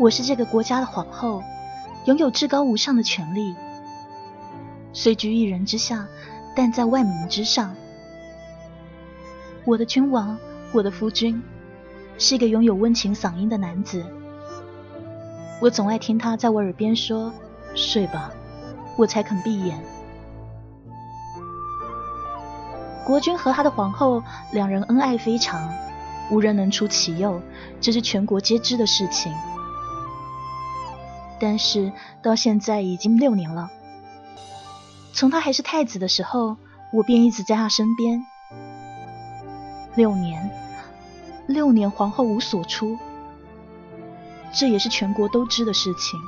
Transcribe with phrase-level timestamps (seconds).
[0.00, 1.42] 我是这个国家的皇后，
[2.06, 3.54] 拥有至高无上的权利，
[4.94, 6.06] 虽居一人之下，
[6.56, 7.74] 但在万民之上。
[9.66, 10.38] 我的君王，
[10.72, 11.42] 我的夫君，
[12.16, 14.02] 是一个拥有温情嗓音的男子。
[15.60, 17.30] 我总爱听他在我耳边说
[17.76, 18.32] ：“睡吧。”
[18.96, 19.78] 我才肯闭眼。
[23.04, 24.22] 国君和他的皇后
[24.52, 25.70] 两人恩爱非常，
[26.30, 27.38] 无人能出其右，
[27.82, 29.30] 这是全国皆知的事情。
[31.40, 31.90] 但是
[32.22, 33.70] 到现在已经六年了，
[35.14, 36.58] 从他还是太子的时候，
[36.92, 38.20] 我便一直在他身边。
[39.96, 40.50] 六年，
[41.48, 42.96] 六年，皇后无所出，
[44.52, 46.20] 这也是全国都知的事情。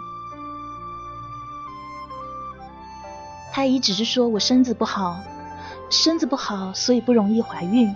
[3.52, 5.20] 太医只是说我身子不好，
[5.90, 7.94] 身子不好，所以不容易怀孕。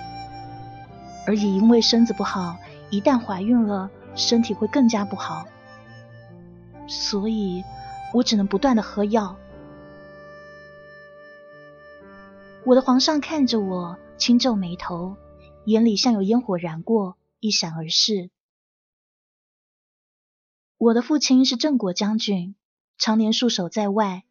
[1.27, 2.57] 而也因为身子不好，
[2.91, 5.47] 一旦怀孕了，身体会更加不好。
[6.89, 7.65] 所以
[8.15, 9.37] 我只能不断的喝药。
[12.65, 15.17] 我的皇上看着我，轻皱眉头。
[15.67, 18.31] 眼里像有烟火燃过，一闪而逝。
[20.79, 22.55] 我的父亲是郑国将军，
[22.99, 24.23] 常年戍守在外。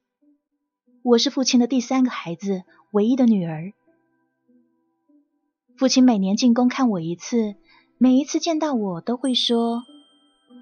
[1.01, 3.73] 我是父亲的第三个孩子，唯一的女儿。
[5.77, 7.55] 父亲每年进宫看我一次，
[7.97, 9.83] 每一次见到我都会说：“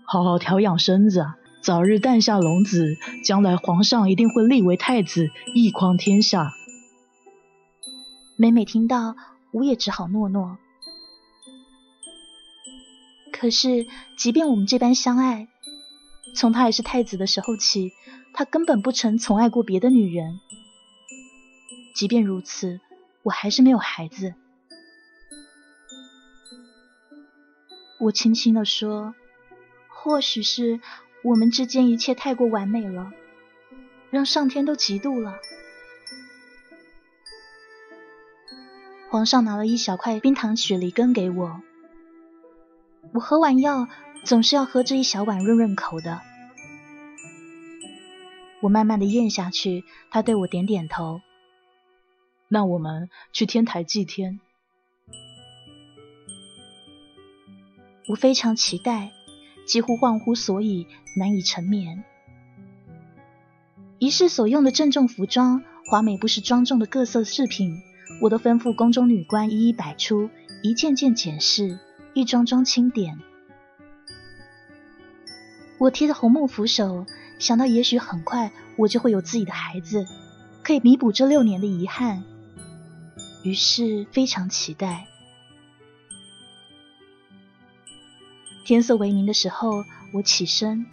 [0.08, 1.28] 好好调养身子，
[1.64, 6.52] 早日诞下龙子，将来皇上一定会立为太子，一匡天下。”
[8.36, 9.16] 每每听到，
[9.52, 10.58] 我也只好诺诺。
[13.32, 15.48] 可是，即便我们这般相爱，
[16.36, 17.94] 从他还是太子的时候起，
[18.34, 20.42] 他根本不曾宠爱过别的女人。
[21.96, 22.82] 即便如此，
[23.22, 24.34] 我还是没有孩子。
[28.02, 29.16] 我轻轻的说
[29.88, 30.82] ：“或许是
[31.24, 33.14] 我们之间一切太过完美了，
[34.12, 35.40] 让上天都嫉妒了。”
[39.10, 41.62] 皇上拿了一小块冰糖雪梨羹给我。
[43.14, 43.88] 我喝完药，
[44.24, 46.20] 总是要喝这一小碗润润口的。
[48.62, 51.22] 我慢慢的咽下去，他对我点点头。
[52.48, 54.40] 那我们去天台祭天。
[58.08, 59.12] 我非常期待，
[59.74, 60.86] 几乎忘乎所以，
[61.18, 62.04] 难以成眠。
[63.98, 67.82] 仪式所用的郑重服装、华美不失庄重的各色饰品，
[68.22, 70.30] 我都吩咐宫中女官一一摆出，
[70.62, 71.80] 一件件检视。
[72.14, 73.18] 一桩桩清点，
[75.80, 77.08] 我提着红木扶手，
[77.40, 80.06] 想到也许很快我就会有自己的孩子，
[80.62, 82.24] 可以弥补这六年的遗憾，
[83.44, 85.08] 于是非常期待。
[88.64, 90.86] 天色微明的时候，我起身，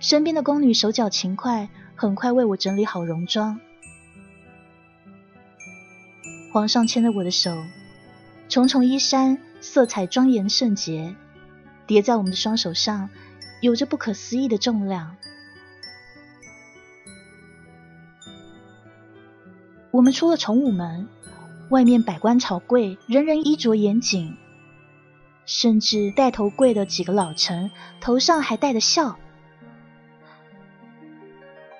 [0.00, 3.60] 身边的宫女手脚勤快，很快为我整理好戎装。
[6.52, 7.56] 皇上牵着我的手，
[8.48, 9.38] 重重衣衫。
[9.60, 11.16] 色彩庄严圣洁，
[11.84, 13.10] 叠在我们的双手上，
[13.60, 15.16] 有着不可思议的重量。
[19.90, 21.08] 我们出了崇武门，
[21.70, 24.36] 外面百官朝贵，人人衣着严谨，
[25.48, 27.70] 甚至带头跪的几个老臣
[28.02, 29.18] 头上还带着笑。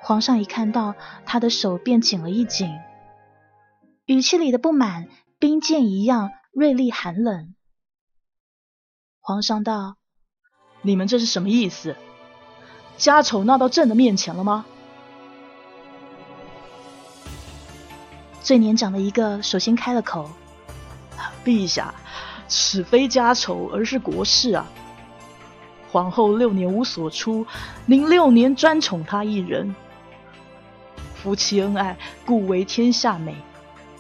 [0.00, 0.94] 皇上一看到
[1.26, 2.70] 他的手，便紧了一紧，
[4.06, 5.08] 语气里的不满，
[5.38, 7.54] 冰剑一样锐利寒冷。
[9.20, 9.98] 皇上道
[10.80, 11.94] ：“你们这是什么意思？
[12.96, 14.64] 家丑闹到朕的面前了吗？”
[18.40, 20.30] 最年长的一个首先开了口
[21.44, 21.94] ：“陛下，
[22.48, 24.66] 此非家丑，而是国事啊！
[25.91, 27.47] 皇后六年无所出，
[27.86, 29.75] 您六年专宠她一人，
[31.14, 33.36] 夫妻恩爱，故为天下美。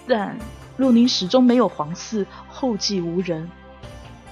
[0.06, 0.36] 但
[0.76, 3.48] 若您始终没有皇嗣，后继无人。”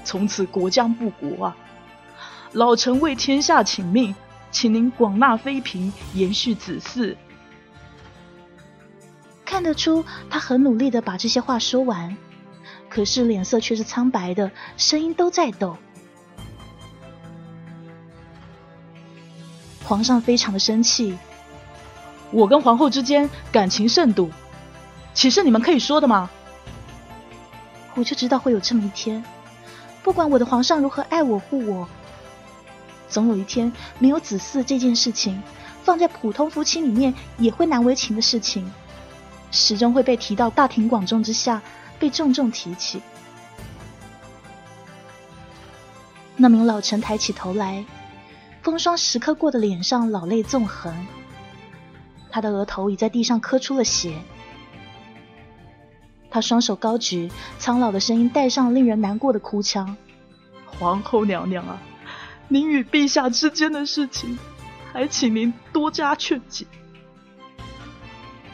[0.05, 1.57] 从此国将不国啊！
[2.53, 4.15] 老臣为天下请命，
[4.51, 7.17] 请您广纳妃嫔，延续子嗣。
[9.45, 12.17] 看得出他很努力的把这些话说完，
[12.89, 15.77] 可是脸色却是苍白的，声音都在抖。
[19.85, 21.17] 皇上非常的生气，
[22.31, 24.31] 我跟皇后之间感情甚笃，
[25.15, 26.29] 岂是你们可以说的吗？
[27.95, 29.25] 我就知道会有这么一天。
[30.03, 31.89] 不管我的皇上如何爱我护我，
[33.09, 35.43] 总有一天没有子嗣这件事情，
[35.83, 38.71] 放在普通夫妻里面也会难为情的事情，
[39.51, 41.63] 始终会被提到大庭广众之下，
[41.99, 43.01] 被重重提起。
[46.37, 47.85] 那名老臣抬起头来，
[48.63, 51.07] 风霜时刻过的脸上老泪纵横，
[52.31, 54.19] 他的额头已在地上磕出了血。
[56.31, 59.97] 他双手高举，苍老的声音带上令人难过的哭腔
[60.67, 61.81] ：“皇后娘娘啊，
[62.49, 64.39] 您与陛下之间的事情，
[64.93, 66.67] 还请您多加劝解。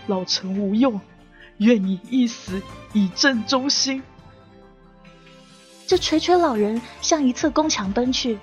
[0.06, 1.00] 老臣无用，
[1.62, 2.60] 愿你一死
[2.92, 4.02] 以正忠心。”
[5.86, 8.38] 这垂垂老人向一侧宫墙奔去，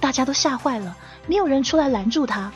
[0.00, 0.96] 大家都吓坏了，
[1.26, 2.50] 没有人出来拦住他，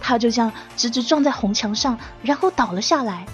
[0.00, 3.24] 他就这样直直撞在红墙上，然后倒了下来。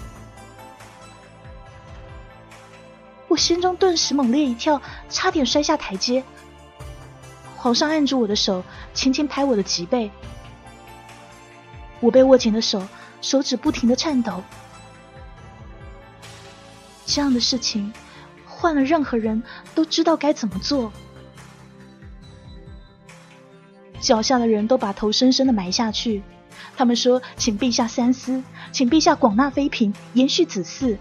[3.27, 6.23] 我心中顿时猛烈一跳，差点摔下台阶。
[7.57, 8.63] 皇上按住我的手，
[8.93, 10.09] 轻轻拍我的脊背，
[11.99, 12.87] 我被握紧的手，
[13.21, 14.41] 手指不停的颤抖。
[17.07, 17.91] 这样的事情，
[18.45, 19.41] 换了任何人
[19.73, 20.91] 都知道该怎么做。
[24.01, 26.21] 脚下的人都把头深深的埋下去，
[26.75, 28.43] 他们说：“请陛下三思，
[28.73, 30.97] 请陛下广纳妃嫔，延续子嗣。”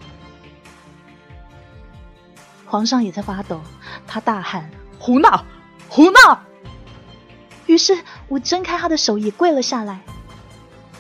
[2.64, 3.61] 皇上也在发抖，
[4.06, 5.44] 他大喊：“胡闹，
[5.88, 6.41] 胡闹！”
[7.67, 7.99] 于是
[8.29, 10.00] 我挣开他的手，也跪了下来，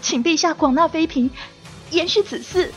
[0.02, 1.30] 请陛下广纳妃嫔，
[1.90, 2.70] 延续子嗣。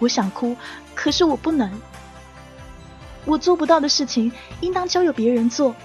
[0.00, 0.56] 我想哭，
[0.96, 1.70] 可是我不能。
[3.24, 5.76] 我做不到的事情，应当交由别人做。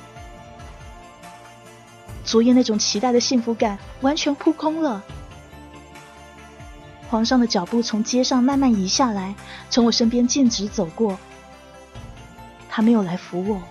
[2.24, 5.04] 昨夜那种期待的幸福感，完全扑空了。
[7.08, 9.36] 皇上的脚步从街上慢慢移下来，
[9.70, 11.20] 从我身边径直走过。
[12.68, 13.62] 他没有来扶我。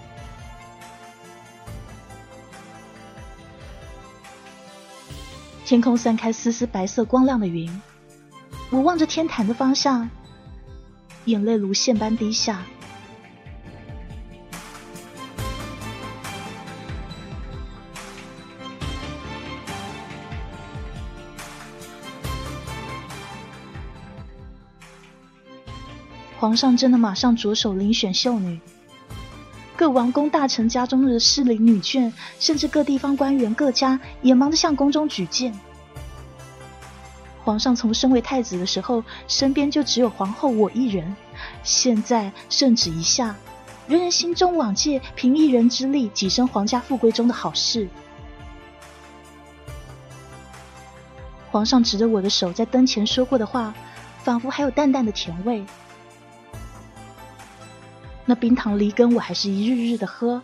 [5.65, 7.83] 天空散开丝丝白色光亮的云，
[8.71, 10.09] 我望着天坛的方向，
[11.27, 12.63] 眼泪如线般滴下。
[26.37, 28.61] 皇上真的马上着手遴选秀女，
[29.77, 35.59] 各王公大臣家中的适龄女眷，甚至各地方官员各家也忙着向宫中举荐。
[37.45, 41.15] 皇上从身为太子的时候，身边就只有皇后我一人，
[41.63, 43.37] 现在圣旨一下，
[43.87, 47.87] 人人心中往届凭一人之力跻身皇家富贵中的好事。
[51.51, 53.75] 皇上指着我的手，在灯前说过的话，
[54.23, 55.65] 仿佛还有淡淡的甜味。
[58.25, 60.43] 那冰糖梨羹我还是一日日的喝，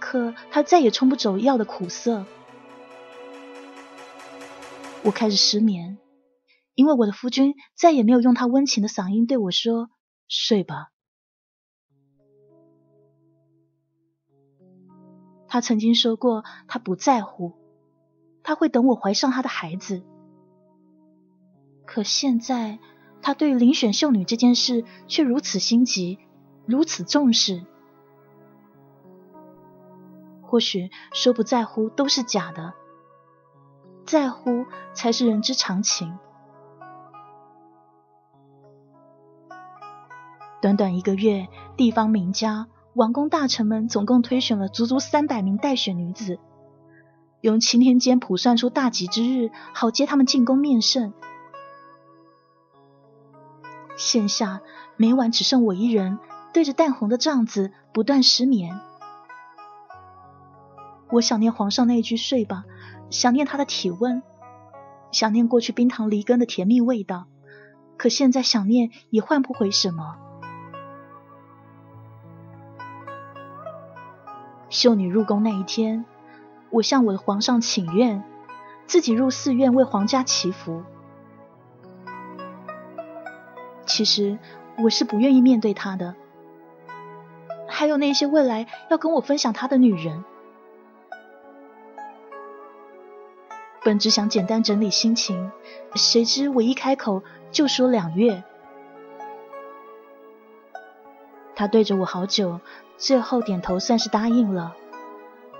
[0.00, 2.24] 可它再也冲不走药的苦涩。
[5.02, 5.98] 我开始失眠，
[6.74, 9.90] 因为我的夫君再也没有用他温情的嗓音对我说
[10.28, 10.90] ：“睡吧。”
[15.48, 17.52] 他曾经说过，他不在乎，
[18.42, 20.04] 他会等我怀上他的孩子。
[21.86, 22.80] 可现在，
[23.22, 26.18] 他对遴选秀女这件事却如此心急。
[26.66, 27.62] 如此重视，
[30.40, 32.72] 或许说不在乎都是假的，
[34.06, 36.18] 在乎才是人之常情。
[40.64, 46.38] 短短一个月，地方名家、王公大臣们总共推选了足足三百名待选女子，
[47.42, 51.12] 用七天间卜算出大吉之日，好接他们进宫面圣。
[53.98, 54.62] 现下
[54.96, 56.18] 每晚只剩我一人。
[56.54, 58.80] 对着淡红的帐子不断失眠，
[61.10, 62.64] 我想念皇上那句“睡吧”，
[63.10, 64.22] 想念他的体温，
[65.12, 67.26] 想念过去冰糖梨羹的甜蜜味道，
[67.98, 70.16] 可现在想念也换不回什么。
[74.74, 76.04] 秀女入宫那一天，
[76.70, 78.24] 我向我的皇上请愿，
[78.88, 80.82] 自己入寺院为皇家祈福。
[83.86, 84.36] 其实
[84.78, 86.16] 我是不愿意面对他的。
[87.68, 90.24] 还有那些未来要跟我分享他的女人，
[93.84, 95.52] 本只想简单整理心情，
[95.94, 98.42] 谁知我一开口就说两月。
[101.54, 102.58] 他对着我好久，
[102.96, 104.76] 最后点头算是答应了，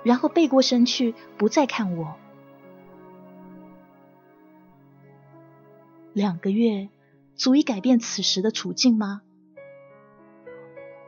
[0.03, 2.15] 然后背过身去，不再看我。
[6.13, 6.89] 两个月
[7.35, 9.23] 足以改变此时的处境吗？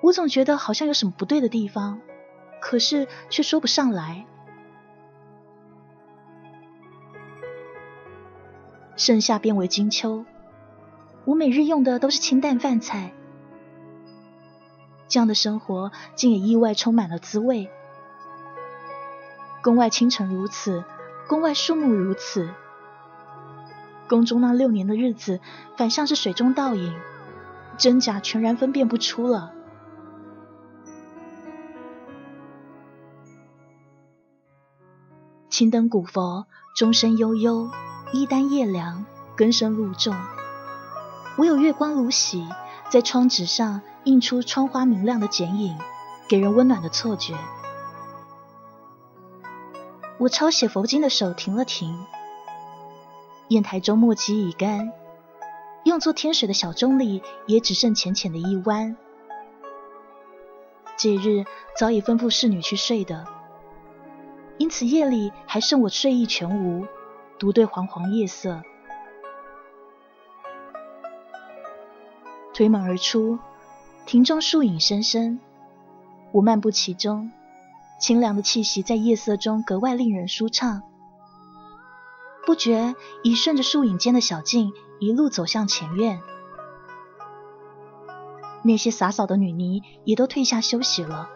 [0.02, 2.00] 我总觉得好像有什么不对的地方，
[2.60, 4.26] 可是却说不上来。
[8.96, 10.24] 盛夏变为金秋，
[11.24, 13.12] 我每日用的都是清淡饭菜，
[15.08, 17.70] 这样的生活竟也意外充满了滋味。
[19.62, 20.84] 宫外清晨如此，
[21.28, 22.48] 宫外树木如此，
[24.08, 25.40] 宫中那六年的日子，
[25.76, 26.94] 反像是水中倒影，
[27.76, 29.52] 真假全然分辨不出了。
[35.48, 36.46] 青灯古佛，
[36.76, 37.70] 钟声悠悠，
[38.12, 40.14] 衣单夜凉，更深露重。
[41.38, 42.46] 唯有月光如洗，
[42.90, 45.76] 在窗纸上映出窗花明亮的剪影，
[46.28, 47.34] 给人温暖的错觉。
[50.18, 52.06] 我抄写佛经的手停了停，
[53.48, 54.92] 砚台中墨迹已干，
[55.82, 58.96] 用作天水的小钟里也只剩浅浅的一弯。
[60.96, 61.44] 这日
[61.76, 63.26] 早已吩咐侍女去睡的。
[64.56, 66.86] 因此夜里还剩我睡意全无，
[67.40, 68.62] 独对黄黄夜色。
[72.54, 73.38] 推门而出，
[74.06, 75.40] 庭中树影深深，
[76.30, 77.32] 我漫步其中，
[77.98, 80.82] 清凉的气息在夜色中格外令人舒畅。
[82.46, 82.94] 不觉
[83.24, 86.20] 已顺着树影间的小径一路走向前院，
[88.62, 91.28] 那些洒扫的女尼也都退下休息了，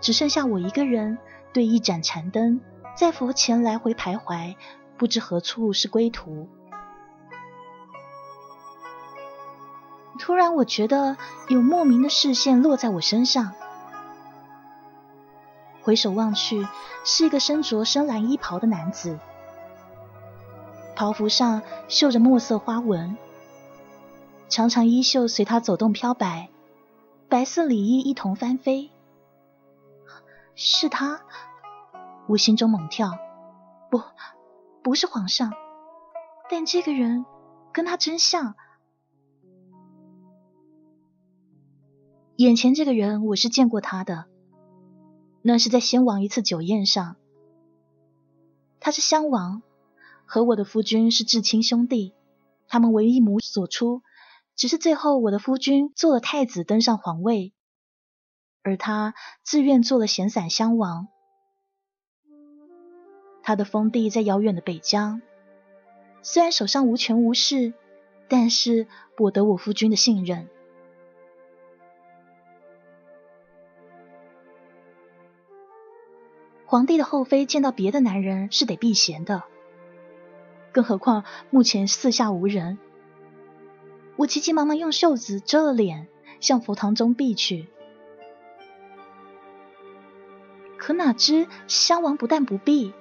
[0.00, 1.18] 只剩下我一个人。
[1.52, 2.60] 对一盏禅灯，
[2.96, 4.56] 在佛前来回徘徊，
[4.98, 6.48] 不知何处是归途。
[10.18, 11.16] 突然，我觉得
[11.48, 13.52] 有莫名的视线落在我身上，
[15.82, 16.66] 回首望去，
[17.04, 19.18] 是一个身着深蓝衣袍的男子，
[20.94, 23.18] 袍服上绣着墨色花纹，
[24.48, 26.48] 长长衣袖随他走动飘摆，
[27.28, 28.90] 白色里衣一同翻飞。
[30.54, 31.20] 是他，
[32.28, 33.10] 我心中猛跳，
[33.90, 34.00] 不，
[34.82, 35.52] 不是皇上，
[36.48, 37.26] 但这个人
[37.72, 38.54] 跟他真像。
[42.36, 44.24] 眼前这个人，我是见过他的，
[45.40, 47.14] 那是在先王一次酒宴上。
[48.80, 49.62] 他是襄王，
[50.26, 52.12] 和我的夫君是至亲兄弟，
[52.66, 54.02] 他们为一母所出，
[54.56, 57.52] 只是最后我的夫君做了太子，登上皇位。
[58.64, 59.14] 而他
[59.44, 61.06] 自愿做了闲散襄王，
[63.44, 65.22] 他的封地在遥远的北疆，
[66.22, 67.74] 虽然手上无权无势，
[68.26, 70.48] 但是博得我夫君的信任。
[76.74, 79.44] 皇帝的后妃见到别的男人是得避嫌的，
[80.72, 82.78] 更何况目前四下无人，
[84.16, 86.08] 我急急忙忙用袖子遮了脸，
[86.40, 87.68] 向佛堂中避去。
[90.76, 92.92] 可哪知襄王不但不避，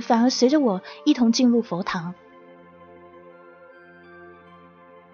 [0.00, 2.14] 反而随着我一同进入佛堂。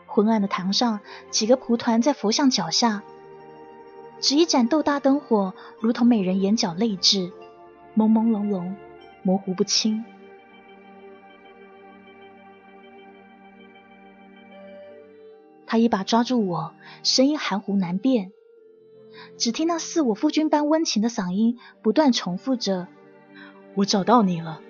[0.07, 0.99] 昏暗的堂上，
[1.31, 3.05] 几个蒲团在佛像脚下，
[4.19, 7.31] 只一盏豆大灯火，如同美人眼角泪痣，
[7.97, 8.75] 朦朦胧胧，
[9.23, 10.05] 模糊不清。
[15.67, 18.33] 他一把抓住我，声音含糊难辨。
[19.39, 22.89] 只听那似我夫君般温情的嗓音不断重复着
[23.75, 24.61] ：“我找到你了，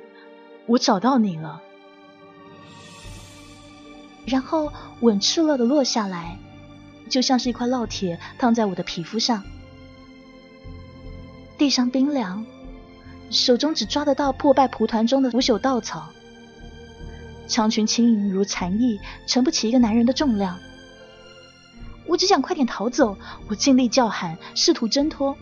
[0.66, 1.62] 我找到你了。”
[4.26, 6.38] 然后吻赤裸的落下来，
[7.10, 9.42] 就像是一块烙铁烫在我的皮肤上。
[11.58, 12.46] 地上冰凉，
[13.34, 16.08] 手中只抓得到破败蒲团中的腐朽稻草，
[17.48, 20.56] 长裙轻盈如蝉翼，承不起一个男人的重量。
[22.06, 23.16] 我只想快点逃走，
[23.48, 25.36] 我尽力叫喊，试图挣脱，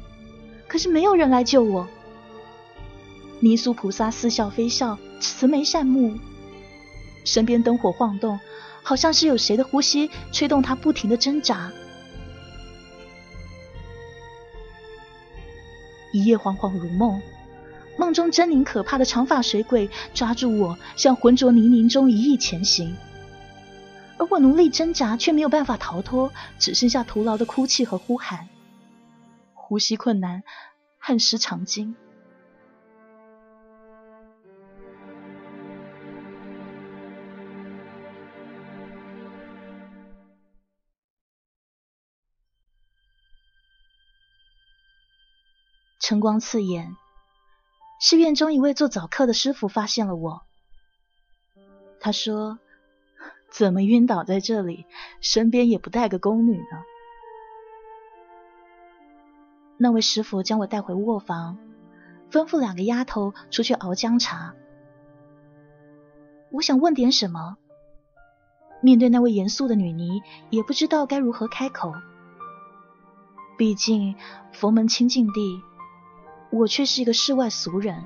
[0.66, 1.86] 可是没有人来救我。
[3.40, 6.16] 泥塑菩萨似笑非笑，慈眉善目，
[7.24, 8.40] 身边灯火晃动，
[8.82, 11.70] 好像是有谁的呼吸吹动他不停的挣扎。
[16.12, 17.20] 一夜恍恍如梦，
[17.98, 22.96] 梦中狰狞可怕的长发水鬼抓住我，向浑浊泥泞中一意前行。
[24.18, 28.48] 而我努力挣扎，却没有办法逃脱，只剩下徒劳的哭泣和呼喊，
[29.54, 30.42] 呼吸困难，
[30.98, 31.94] 汗湿长巾。
[46.00, 46.96] 晨光刺眼，
[48.04, 50.42] 是院中一位做早课的师傅发现了我。
[52.00, 52.58] 他说。
[53.54, 54.86] 怎么晕倒在这里？
[55.20, 56.82] 身边也不带个宫女呢？
[59.76, 61.58] 那位师傅将我带回卧房，
[62.30, 64.54] 吩咐两个丫头出去熬姜茶。
[66.50, 67.58] 我想问点什么，
[68.80, 71.92] 面对那位严肃的女尼，也不知道该如何开口。
[73.58, 74.14] 毕竟
[74.50, 75.60] 佛门清净地，
[76.52, 78.04] 我却是一个世外俗人。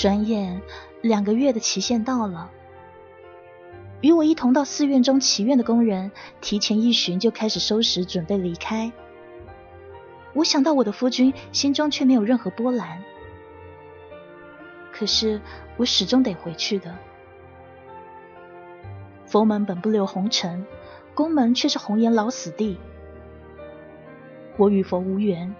[0.00, 0.62] 转眼
[1.02, 2.50] 两个月的期限到了，
[4.00, 8.92] 与我一同到寺院中祈愿的工人提前一旬就开始收拾准备离开。
[10.32, 13.02] 我想到我的夫君，心中却没有任何波澜。
[14.92, 15.40] 可是
[15.76, 16.96] 我始终得回去的。
[19.26, 20.66] 佛门本不留红尘，
[21.14, 22.78] 宫门却是红颜老死地。
[24.56, 25.54] 我与佛无缘。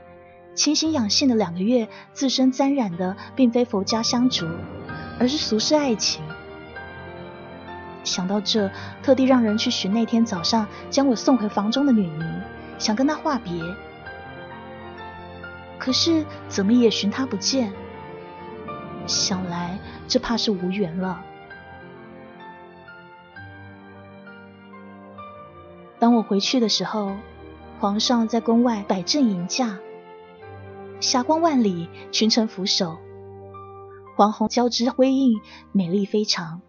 [0.54, 4.46] 清心养性的两个月，自身沾染的并非佛家香烛，
[5.18, 6.22] 而是俗世爱情。
[8.10, 8.68] 想到这，
[9.04, 12.24] 特地让人去寻那天早上将我送回房中的女尼，
[12.76, 13.52] 想跟她话别。
[15.78, 17.72] 可是怎么也寻她不见，
[19.06, 21.24] 想来这怕是无缘了。
[26.00, 27.12] 当我回去的时候，
[27.78, 29.78] 皇上在宫外摆阵迎驾。
[30.98, 32.98] 霞光万里，群臣俯首，
[34.16, 35.40] 黄红交织辉映，
[35.70, 36.60] 美丽非常。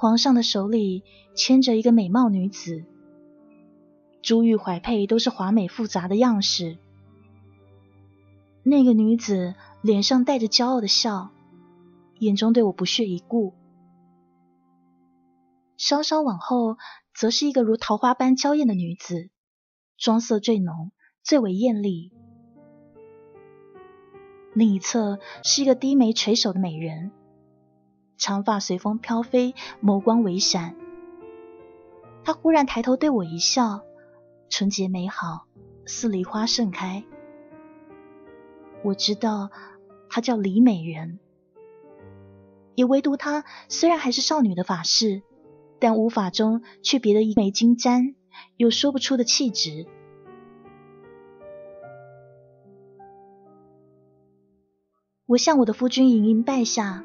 [0.00, 1.04] 皇上的手里
[1.34, 2.86] 牵着一个美貌女子，
[4.22, 6.78] 珠玉怀佩，都是华美复杂的样式。
[8.62, 11.32] 那个女子脸上带着骄傲的笑，
[12.18, 13.52] 眼中对我不屑一顾。
[15.76, 16.78] 稍稍往后，
[17.14, 19.28] 则是一个如桃花般娇艳的女子。
[19.98, 20.92] 妆色最浓，
[21.22, 22.10] 最为艳丽。
[24.54, 27.12] 另一侧是一个低眉垂首的美人，
[28.20, 30.76] 长发随风飘飞，眸光微闪。
[32.22, 33.80] 他忽然抬头对我一笑，
[34.50, 35.46] 纯洁美好，
[35.86, 37.02] 似梨花盛开。
[38.84, 39.50] 我知道
[40.10, 41.18] 她叫李美人，
[42.74, 45.22] 也唯独她虽然还是少女的法式，
[45.78, 48.14] 但无法中却别的一枚金簪。
[48.58, 49.86] 有说不出的气质。
[55.26, 57.04] 我向我的夫君盈盈拜下，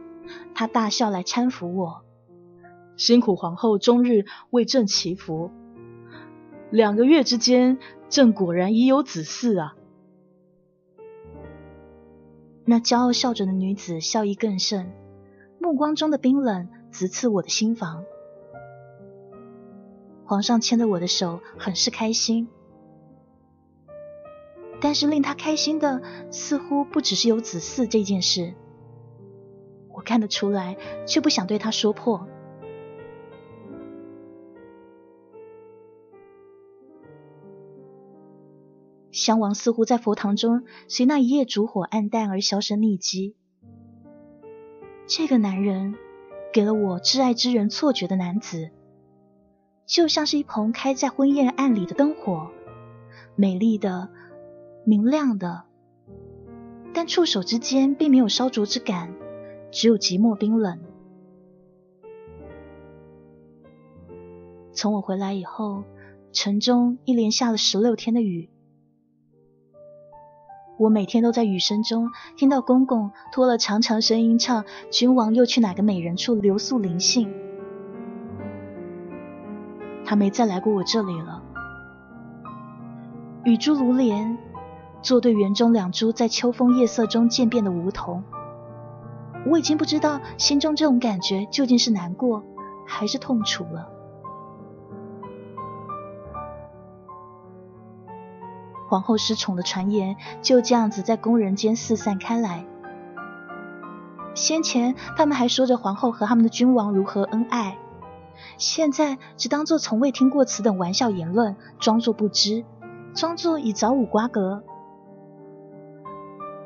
[0.54, 2.02] 他大笑来搀扶我。
[2.98, 5.52] 辛苦皇后终日为朕祈福，
[6.70, 7.78] 两个月之间，
[8.10, 9.76] 朕果然已有子嗣啊！
[12.64, 14.92] 那骄傲笑着的女子笑意更甚，
[15.60, 18.06] 目光中的冰冷直刺我的心房。
[20.24, 22.48] 皇上牵着我的手，很是开心。
[24.80, 28.54] 但是令他开心的，似乎不只是有子嗣这件事。
[29.96, 30.78] 我看得出来，
[31.08, 32.28] 却不想对他说破。
[39.12, 43.36] 襄王似乎在佛堂中，随那一夜烛火暗淡而销声匿迹。
[45.08, 45.96] 这个男人，
[46.52, 48.72] 给了我挚爱之人错觉的男子。
[49.86, 52.50] 就像是一棚开在昏夜暗里的灯火，
[53.36, 54.10] 美丽的、
[54.84, 55.64] 明亮的，
[56.94, 59.14] 但触手之间并没有烧灼之感，
[59.76, 60.80] 只有寂寞冰冷。
[64.72, 65.84] 从我回来以后，
[66.32, 68.50] 城中一连下了十六天的雨，
[70.78, 77.30] 我每天都在雨声中听到公公拖了长长声音唱：“君王又去哪个美人处留宿临幸。”
[80.08, 81.44] 他没再来过我这里了。
[83.44, 84.38] 雨珠如莲，
[85.02, 88.24] 作对园中两株在秋风夜色中渐变的梧桐。
[89.46, 92.44] 我已经不知道心中这种感觉究竟是难过
[92.86, 93.90] 还是痛楚了。
[98.88, 102.66] 皇后失宠的传言就这样子在宫人间四散开来。
[104.36, 107.78] 先前他们还说着皇后和他们的君王如何恩爱。
[108.58, 112.66] 现在只当做从未听过此等玩笑言论，装作不知，
[113.14, 114.64] 装作已早无瓜葛。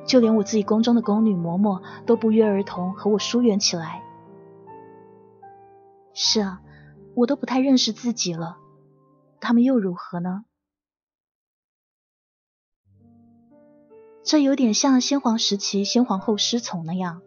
[0.10, 4.02] 就连我自己宫中的宫女嬷嬷都不约而同和我疏远起来。
[6.15, 6.62] 是啊，
[7.13, 8.58] 我都不太认识自己了，
[9.39, 10.45] 他们又如何呢？
[14.24, 17.22] 这有点像先皇时期先皇后失宠那样。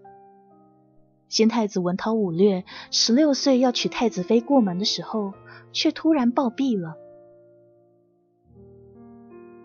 [1.29, 5.35] 先太子文韬武略十六岁要娶太子妃过门的时候，
[5.73, 6.97] 却突然暴毙了。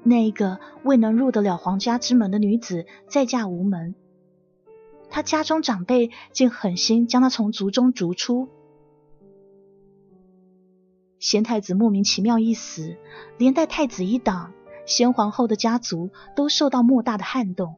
[0.08, 3.94] 那一个未能入得了皇家之门的女子再嫁无门，
[5.10, 8.48] 她家中长辈竟狠心将她从族中逐出。
[11.20, 12.96] 先太子莫名其妙一死，
[13.38, 14.54] 连带太子一党、
[14.86, 17.76] 先皇后的家族都受到莫大的撼动。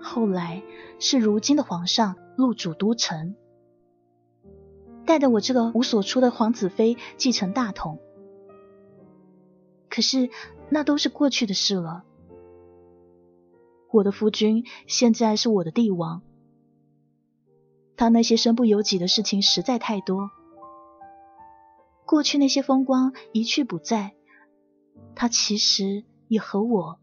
[0.00, 0.62] 后来
[0.98, 3.34] 是如今的皇上入主都城，
[5.04, 7.98] 带着我这个无所出的皇子妃继承大统。
[9.96, 10.28] 可是
[10.68, 12.04] 那都是过去的事了。
[13.90, 16.22] 我的夫君现在是我的帝王，
[17.96, 20.30] 他那些身不由己的事情实在太多。
[22.04, 24.14] 过去那些风光一去不再，
[25.14, 27.00] 他其实也和我，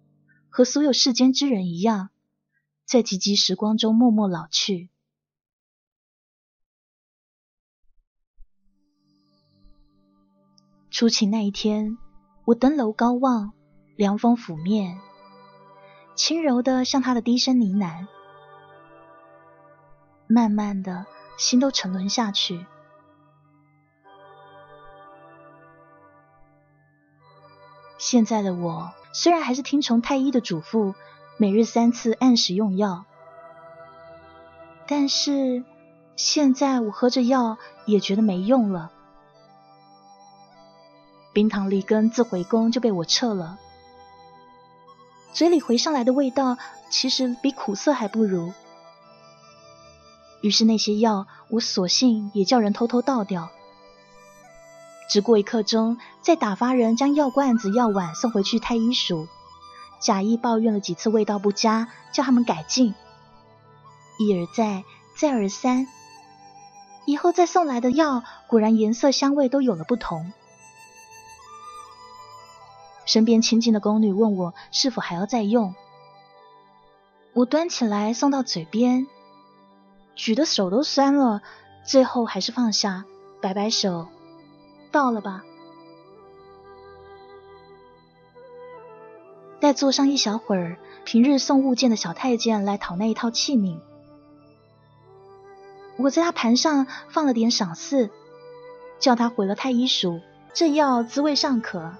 [0.49, 2.12] 和所有世间之人一样，
[2.86, 4.91] 在寂寂时光中默默老去。
[10.91, 11.97] 出勤那一天，
[12.45, 13.53] 我登楼高望，
[13.95, 14.99] 凉风拂面，
[16.13, 18.08] 轻柔的向他的低声呢喃，
[20.27, 21.06] 慢慢的
[21.38, 22.65] 心都沉沦下去。
[27.97, 30.93] 现在的我虽然还是听从太医的嘱咐，
[31.38, 33.06] 每日三次按时用药，
[34.86, 35.63] 但是
[36.17, 38.91] 现在我喝着药也觉得没用了。
[41.34, 43.58] 冰糖梨根自回宫就被我撤了，
[45.34, 46.58] 嘴里回上来的味道
[46.89, 48.54] 其实比苦涩还不如。
[50.41, 53.50] 于是那些药我索性也叫人偷偷倒掉。
[55.10, 59.28] 只过一刻钟，再打发人将药罐子、药碗送回去太医署，
[60.00, 62.93] 假意抱怨了几次味道不佳，叫他们改进。
[64.19, 64.84] 一而再，
[65.17, 65.88] 再而三，
[67.06, 70.32] 以后再送来的药果然颜色、香味都有了不同。
[73.13, 75.76] 身边亲近的宫女问我是否还要再用，
[77.34, 79.06] 我端起来送到嘴边，
[80.15, 81.43] 举的手都酸了，
[81.86, 83.06] 最后还是放下，
[83.39, 84.08] 摆摆手。
[84.91, 85.43] 到了吧。
[89.60, 93.78] 待坐上一小会儿，平日送物件的小太监来讨那一套器皿，
[95.97, 98.10] 我在他盘上放了点赏赐，
[98.97, 100.19] 叫他回了太医署，
[100.52, 101.93] 这药滋味尚可。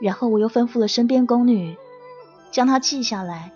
[0.00, 1.76] 然后我又吩咐了身边宫女，
[2.50, 3.52] 将它记下来，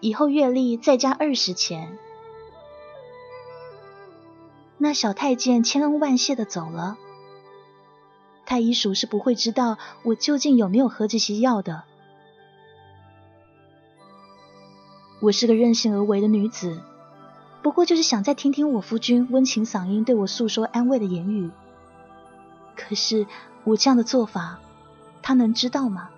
[0.00, 1.98] 以后月例再加二十钱。
[4.76, 6.98] 那小太监千恩万谢的走了。
[8.44, 11.84] 太医署是不会知道我究竟有没有喝这些药的。
[15.20, 16.82] 我是个任性而为的女子，
[17.62, 21.50] 不过就是想再听听我夫君温情嗓音对我诉说安慰的言语。
[22.76, 23.26] 可是
[23.62, 24.58] 我这样的做法，
[25.24, 26.10] 他能知道吗？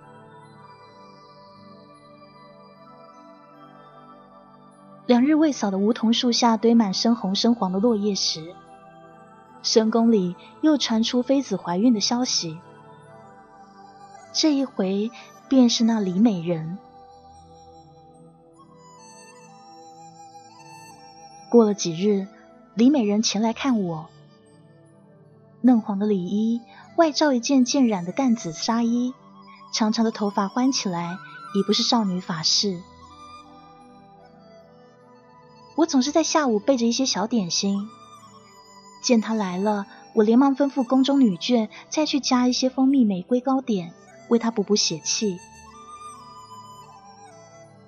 [5.07, 8.53] 两日未扫的梧桐树下堆满深红深黄的落叶时。
[9.63, 12.59] 深宫里又传出妃子怀孕的消息，
[14.33, 15.13] 这一回
[15.49, 16.77] 便是那李美人。
[21.49, 22.27] 过了几日，
[22.75, 24.09] 李美人前来看我，
[25.61, 26.61] 嫩黄的里衣
[26.97, 29.13] 外罩一件渐染的淡紫纱衣，
[29.71, 31.19] 长长的头发欢起来，
[31.55, 32.81] 已不是少女法式。
[35.77, 37.87] 我总是在下午备着一些小点心。
[39.03, 43.93] 见他来了，我连忙吩咐宫中女眷再去加一些蜂蜜玫瑰糕点，
[44.31, 45.39] 为他补补血气。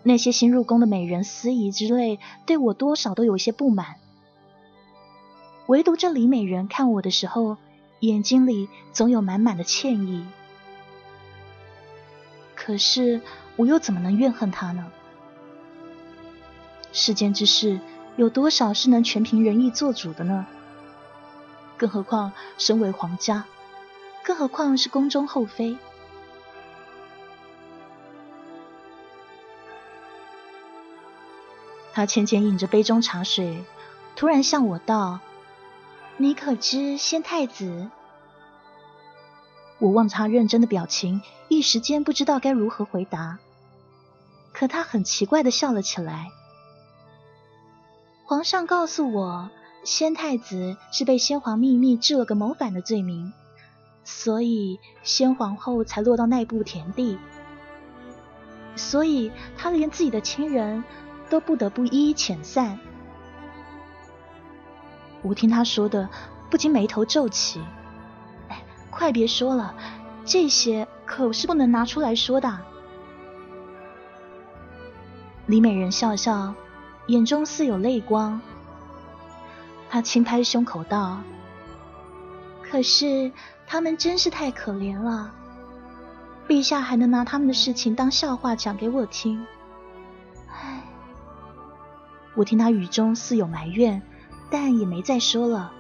[0.03, 3.97] 那些新入宫的美人司仪之类，对我多少都有些不满。
[5.67, 7.57] 唯独这李美人看我的时候，
[8.01, 10.27] 眼睛里总有满满的歉意。
[12.55, 13.21] 可是
[13.57, 14.91] 我又怎么能怨恨他呢？
[16.93, 17.81] 世间之事，
[18.17, 20.47] 有多少是能全凭仁义做主的呢？
[21.77, 23.45] 更何况身为皇家，
[24.25, 25.77] 更何况是宫中后妃。
[31.93, 33.65] 他浅浅饮着杯中茶水，
[34.15, 35.21] 突然向我道
[36.19, 37.89] ：“你可知先太子？”
[39.81, 43.39] 我望着他认真的表情，一时间不知道该如何回答。
[44.53, 46.29] 可他很奇怪的笑了起来。
[48.27, 49.51] 皇上告诉我。
[49.85, 53.33] 先太子是被先皇秘密治了个谋反的罪名，
[54.05, 57.17] 所以先皇后才落到那步田地，
[58.75, 60.83] 所以他连自己的亲人
[61.31, 62.79] 都不得不一一遣散。
[65.29, 66.09] 我听他说的，
[66.49, 67.63] 不禁眉头皱起。
[68.49, 69.75] 哎，快别说了，
[70.25, 72.59] 这些可是不能拿出来说的。
[75.45, 76.55] 李美人笑笑，
[77.09, 78.41] 眼中似有泪光。
[79.91, 81.19] 他轻拍胸口道
[82.65, 83.31] ：“可是
[83.67, 85.31] 他们真是太可怜了，
[86.47, 89.47] 陛下还能拿他们的事情当笑话讲给我听。
[90.51, 90.83] 唉，
[92.35, 94.03] 我听他语中似有埋怨，
[94.51, 95.73] 但也没再说了。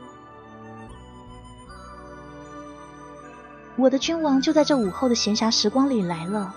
[3.77, 6.53] 我的君王就在这午后的闲暇时光里来了，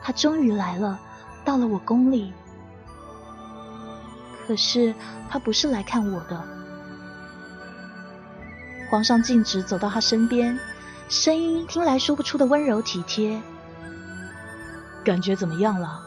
[0.00, 0.98] 他终于来了，
[1.44, 2.32] 到了我宫里。
[4.46, 4.94] 可是
[5.28, 6.42] 他不是来看我的。
[8.90, 10.58] 皇上径直走到他身边，
[11.08, 13.40] 声音听来说不出的温柔体贴。
[15.04, 16.00] 感觉怎么样了？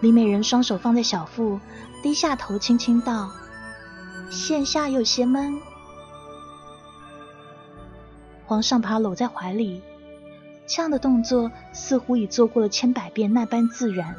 [0.00, 1.60] 李美人双手放在小腹，
[2.02, 3.30] 低下头轻轻道
[4.30, 5.60] ：“现下有些闷。”
[8.46, 9.82] 皇上把她搂在怀里，
[10.66, 14.16] 这样的动作似乎已做过了千百遍，那般自然。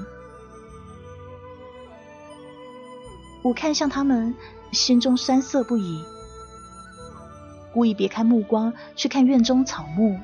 [3.44, 4.36] 我看向他们。
[4.72, 6.02] 心中酸涩不已，
[7.74, 10.18] 故意别开目光去看院中草木，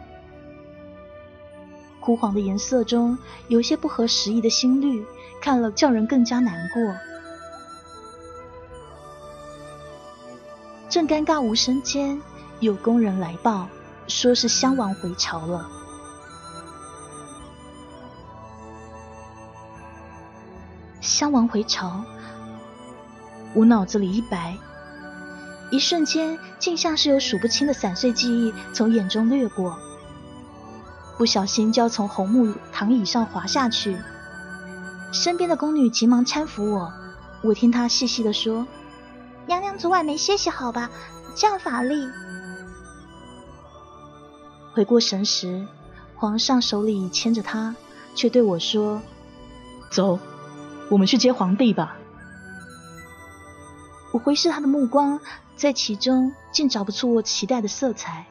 [2.07, 3.17] 枯黄的颜色中
[3.49, 5.05] 有些不合时宜的新绿，
[5.41, 6.81] 看了叫人更加难过。
[10.87, 12.21] 正尴尬无声间，
[12.61, 13.67] 有工人来报，
[14.07, 15.69] 说是襄王回朝了。
[21.01, 22.05] 襄王回朝。
[23.53, 24.55] 我脑子里一白，
[25.71, 29.77] 一瞬间竟像是有数不清的散碎记忆从眼中掠过，
[31.17, 33.97] 不小心就要从红木躺椅上滑下去。
[35.11, 36.93] 身边的宫女急忙搀扶我，
[37.41, 38.67] 我听她细细的说
[39.47, 40.89] ：“娘娘昨晚没歇息好吧？
[41.35, 42.07] 这样乏力。”
[44.75, 45.65] 回过神时，
[46.15, 47.75] 皇上手里牵着她，
[48.13, 49.01] 却对我说
[49.89, 50.19] ：“走，
[50.91, 51.97] 我们去接皇帝吧。”
[54.13, 55.19] 我回视他的目光，
[55.55, 58.25] 在其中竟找不出我期待的色彩。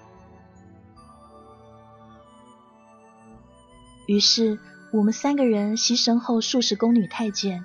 [4.06, 4.58] 于是，
[4.92, 7.64] 我们三个人牺牲后数十宫女太监，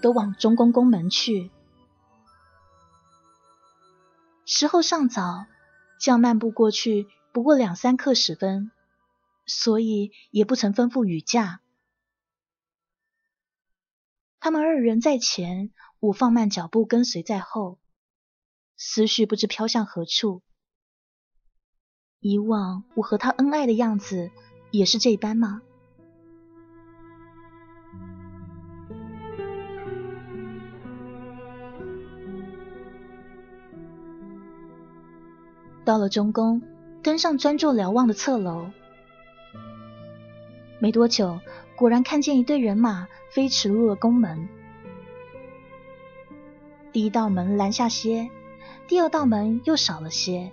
[0.00, 1.50] 都往中宫宫门去。
[4.44, 5.46] 时候尚早，
[6.00, 8.70] 这样漫步过去不过两三刻时分，
[9.46, 11.60] 所以也不曾吩咐雨驾。
[14.40, 15.70] 他们二人在前。
[16.00, 17.80] 我放慢脚步，跟随在后，
[18.76, 20.42] 思绪不知飘向何处。
[22.20, 24.30] 以往我和他恩爱的样子，
[24.70, 25.60] 也是这般吗？
[35.88, 36.60] 到了中宫，
[37.02, 38.68] 登上专注瞭望的侧楼，
[40.78, 41.40] 没多久，
[41.78, 44.50] 果然看见一队人马飞驰入了宫门。
[46.92, 48.28] 第一道门拦下些，
[48.86, 50.52] 第二道门又少了些，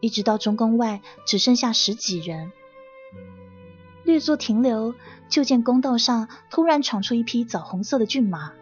[0.00, 2.52] 一直到中宫外只剩下十几人。
[4.04, 4.94] 略作停留，
[5.30, 8.52] 就见宫道上突然闯出一匹枣红色的骏马，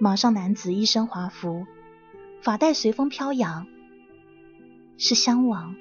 [0.00, 1.64] 马上男子一身华服，
[2.42, 3.66] 发带随风飘扬，
[4.96, 5.74] 是襄王。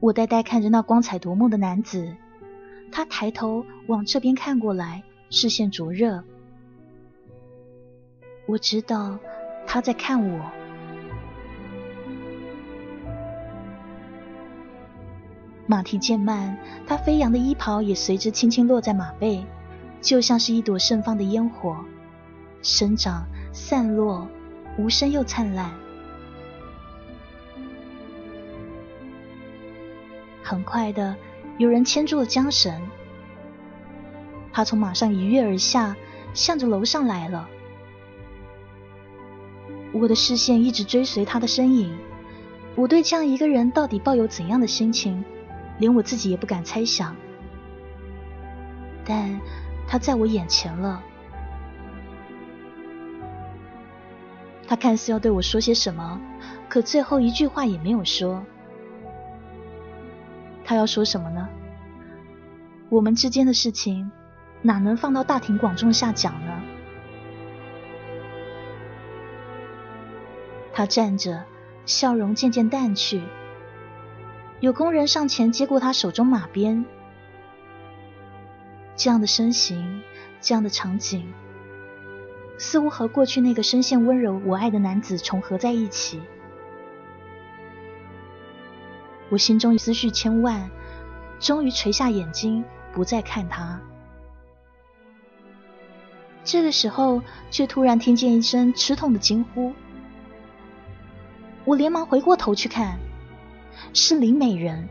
[0.00, 2.16] 我呆呆看着那光彩夺目的男子，
[2.90, 6.24] 他抬头往这边看过来，视线灼热。
[8.46, 9.18] 我知道
[9.66, 10.50] 他在看我。
[15.66, 19.44] 马蹄渐慢，他飞扬的衣袍也随之轻轻落在马背，
[20.00, 21.76] 就像是一朵盛放的烟火，
[22.62, 24.28] 生长、散落，
[24.76, 25.70] 无声又灿烂。
[30.42, 31.14] 很快的，
[31.58, 32.80] 有人牵住了缰绳，
[34.52, 35.94] 他从马上一跃而下，
[36.32, 37.48] 向着楼上来了。
[39.92, 41.94] 我的视线一直追随他的身影，
[42.76, 45.24] 我对这样一个人到底抱有怎样的心情，
[45.78, 47.14] 连我自己也不敢猜想。
[49.04, 49.40] 但
[49.90, 51.02] 他在我眼前了，
[54.66, 56.20] 他看似要对我说些什么，
[56.68, 58.44] 可最后一句话也没有说。
[60.62, 61.48] 他要说什么呢？
[62.90, 64.10] 我们之间的事情
[64.60, 66.62] 哪能放到大庭广众下讲呢？
[70.74, 71.44] 他站着，
[71.86, 73.22] 笑容渐渐淡去。
[74.60, 76.84] 有工人上前接过他手中马鞭。
[78.98, 80.02] 这样的身形，
[80.40, 81.32] 这样的场景，
[82.58, 86.20] 似乎和过去那个深陷温柔我爱的男子重合在一起。
[89.28, 90.68] 我心中思绪千万，
[91.38, 93.80] 终于垂下眼睛，不再看他。
[96.42, 99.72] 这个时候，却突然听见一声吃痛的惊呼。
[101.64, 102.98] 我连忙回过头去看，
[103.92, 104.88] 是林美人。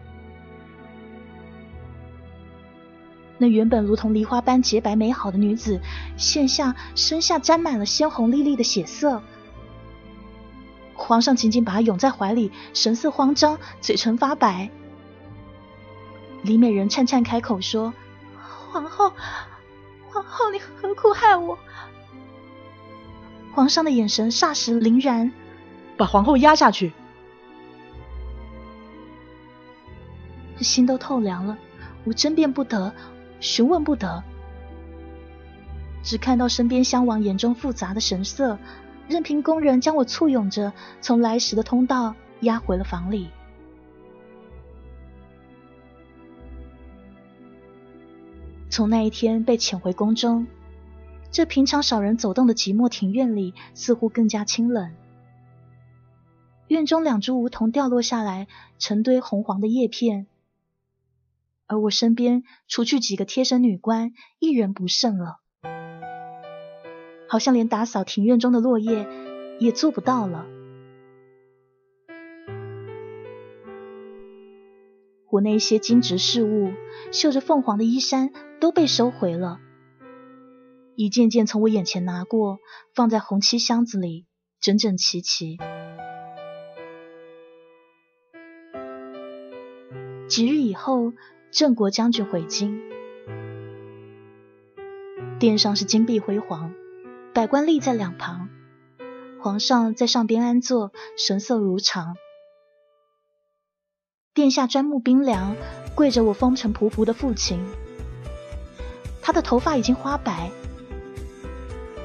[3.38, 5.80] 那原本如同梨花般洁白美好的女子，
[6.18, 9.22] 现下身下沾满了鲜红丽丽的血色。
[10.96, 14.70] 皇上紧紧把她拥在怀里，神色慌张，嘴唇发白。
[16.42, 17.94] 李美人颤颤开口说
[18.72, 19.14] ：“皇后，
[20.10, 21.58] 皇后，你何苦害我？”
[23.54, 25.32] 皇上的眼神霎时凌然，
[25.96, 26.92] 把皇后压下去。
[30.60, 31.56] 心都透凉了，
[32.04, 32.92] 我争辩不得。
[33.40, 34.24] 询问不得，
[36.04, 38.58] 只看到身边襄王眼中复杂的神色，
[39.08, 43.30] 任凭工人将我簇拥着从来时的通道押回了房里。
[48.70, 50.46] 从那一天被遣回宫中，
[51.32, 54.94] 这平常少人走动的寂寞庭院里，似乎更加清冷。
[56.68, 58.48] 院中两株梧桐掉落下来，
[58.78, 60.28] 成堆红黄的叶片。
[61.70, 65.42] 而我身边，除去几个贴身女官，一人不剩了，
[67.28, 69.06] 好像连打扫庭院中的落叶
[69.60, 70.46] 也做不到了。
[75.30, 76.72] 我那些金质饰物、
[77.12, 79.60] 绣着凤凰的衣衫都被收回了，
[80.96, 82.60] 一件件从我眼前拿过，
[82.96, 84.26] 放在红漆箱子里，
[84.62, 85.58] 整整齐齐。
[90.30, 91.12] 几日以后。
[91.58, 92.80] 郑国将军回京，
[95.40, 96.72] 殿上是金碧辉煌，
[97.34, 98.50] 百官立在两旁，
[99.42, 102.16] 皇上在上边安坐，神色如常。
[104.36, 105.56] 殿下砖木冰凉，
[105.96, 107.60] 跪着我风尘仆仆的父亲，
[109.24, 110.52] 他的头发已经花白。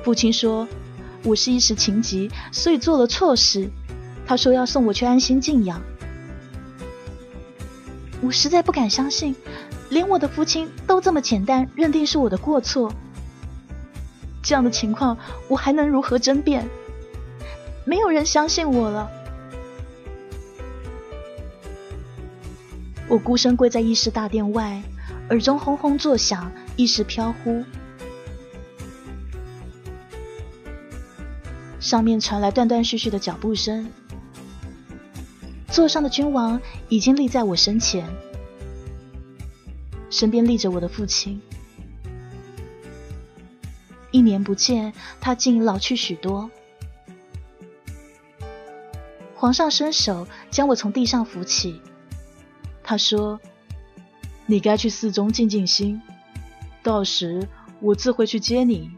[0.02, 0.66] 父亲说
[1.24, 3.68] 我是一时情急，所以做了错事。
[4.24, 5.82] 他说要送我去安心静养。
[8.22, 9.34] 我实在不敢相信，
[9.90, 12.94] 连我的父亲都这么简单认定是我的过错。
[14.42, 16.68] 这样的情况，我还能如何争辩？
[17.84, 19.10] 没有人相信我了。
[23.08, 24.80] 我孤身跪在议事大殿外，
[25.30, 27.64] 耳中轰轰作响，意识飘忽。
[31.80, 33.90] 上面传来断断续续的脚步声。
[35.72, 38.06] 座上的君王已经立在我身前，
[40.10, 41.40] 身边立着我的父亲。
[44.10, 46.50] 一年不见，他竟老去许多。
[49.34, 51.80] 皇上伸手将我从地上扶起，
[52.84, 53.40] 他说
[54.44, 56.02] ：“你该去寺中静静心，
[56.82, 57.48] 到时
[57.80, 58.90] 我自会去接你。”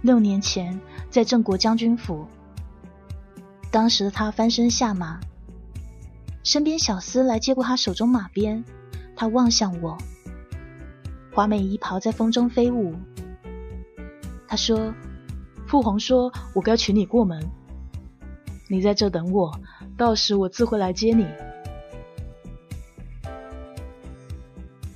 [0.00, 0.80] 六年前。
[1.10, 2.24] 在郑国将军府，
[3.70, 5.18] 当时的他翻身下马，
[6.44, 8.64] 身边小厮来接过他手中马鞭，
[9.16, 9.98] 他望向我，
[11.32, 12.94] 华美衣袍在风中飞舞。
[14.46, 14.94] 他说
[15.66, 17.44] ：“父皇说我该娶你过门，
[18.68, 19.52] 你在这等我，
[19.96, 21.26] 到时我自会来接你。”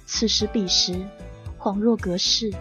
[0.07, 0.95] 此时彼时，
[1.59, 2.53] 恍若隔世。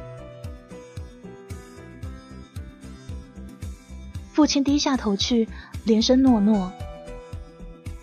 [4.33, 5.47] 父亲低下头去，
[5.85, 6.71] 连声诺诺。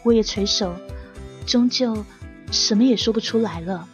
[0.04, 0.72] 我也垂首，
[1.44, 2.04] 终究
[2.52, 3.88] 什么也说不出来了。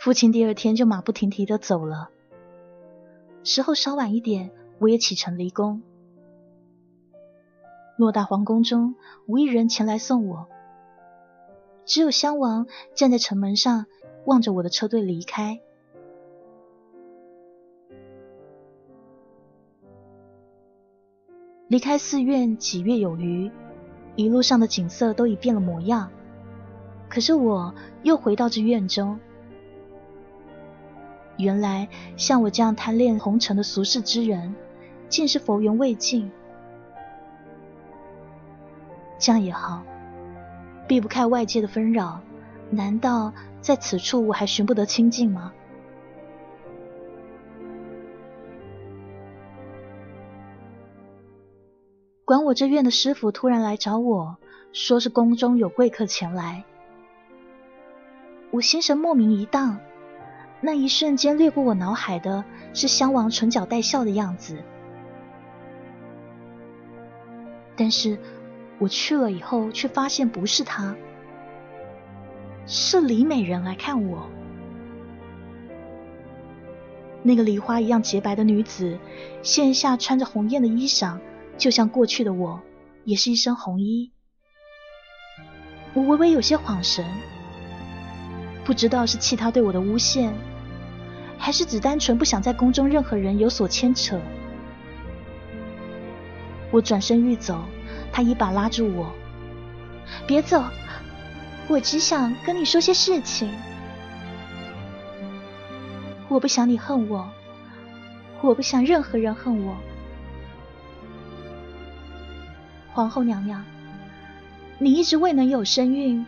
[0.00, 2.10] 父亲第二天就马不停蹄的走了。
[3.42, 5.82] 时候稍晚一点，我也启程离宫。
[7.98, 8.94] 偌大皇宫中，
[9.26, 10.46] 无一人前来送我，
[11.84, 13.86] 只有襄王站在城门上，
[14.24, 15.60] 望着我的车队离开。
[21.68, 23.50] 离开寺院几月有余，
[24.16, 26.10] 一路上的景色都已变了模样，
[27.08, 29.18] 可是我又回到这院中。
[31.40, 34.54] 原来像我这样贪恋红尘的俗世之人，
[35.08, 36.30] 竟是佛缘未尽。
[39.18, 39.82] 这样也好，
[40.86, 42.20] 避不开外界的纷扰。
[42.70, 45.52] 难道在此处我还寻不得清净吗？
[52.24, 54.36] 管我这院的师傅突然来找我，
[54.72, 56.62] 说是宫中有贵客前来，
[58.52, 59.80] 我心神莫名一荡，
[60.60, 62.44] 那一瞬间掠过我脑海的
[62.74, 64.62] 是襄王唇角带笑的样子。
[67.76, 68.18] 但是
[68.78, 70.94] 我去了以后，却发现不是他，
[72.66, 74.28] 是李美人来看我。
[77.22, 78.98] 那个梨花一样洁白的女子，
[79.42, 81.18] 线下穿着红艳的衣裳，
[81.56, 82.60] 就像过去的我，
[83.04, 84.12] 也是一身红衣。
[85.94, 87.04] 我微微有些恍神，
[88.64, 90.32] 不知道是气他对我的诬陷，
[91.40, 94.20] 还是只单纯不想在宫中任何人有所牵扯。
[96.70, 97.64] 我转身欲走，
[98.12, 99.10] 他一把拉住我
[100.28, 100.62] ：“别走，
[101.66, 103.50] 我只想跟你说些事情。
[106.28, 107.28] 我不想你恨我，
[108.42, 109.74] 我不想任何人恨我。
[112.92, 113.64] 皇后娘娘，
[114.78, 116.24] 你一直未能有身孕，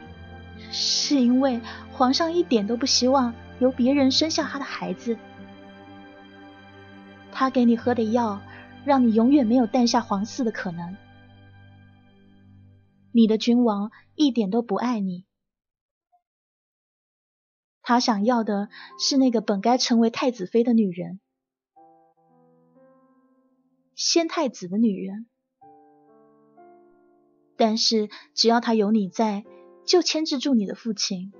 [0.72, 1.60] 是因为
[1.92, 3.32] 皇上一点都不希望
[3.62, 5.16] 由别人生下他的孩子。
[7.30, 8.42] 他给你喝的药。”
[8.84, 10.96] 让你永远没有诞下皇嗣的可能。
[13.12, 15.24] 你的君王一点都不爱你，
[17.80, 21.20] 他想要的是那个本该成为太子妃的女人，
[23.94, 25.26] 先太子的女人。
[27.56, 29.44] 但是只要他有你在，
[29.86, 31.32] 就牵制住你的父亲。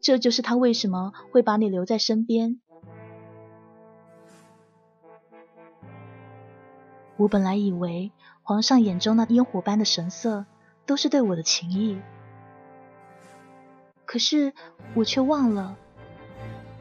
[0.00, 2.60] 这就是他为什么会把你留在身边。
[7.16, 10.46] 我本来以为皇上眼中那烟火般的神色
[10.86, 12.00] 都是对我的情意，
[14.06, 14.54] 可是
[14.94, 15.76] 我却忘了，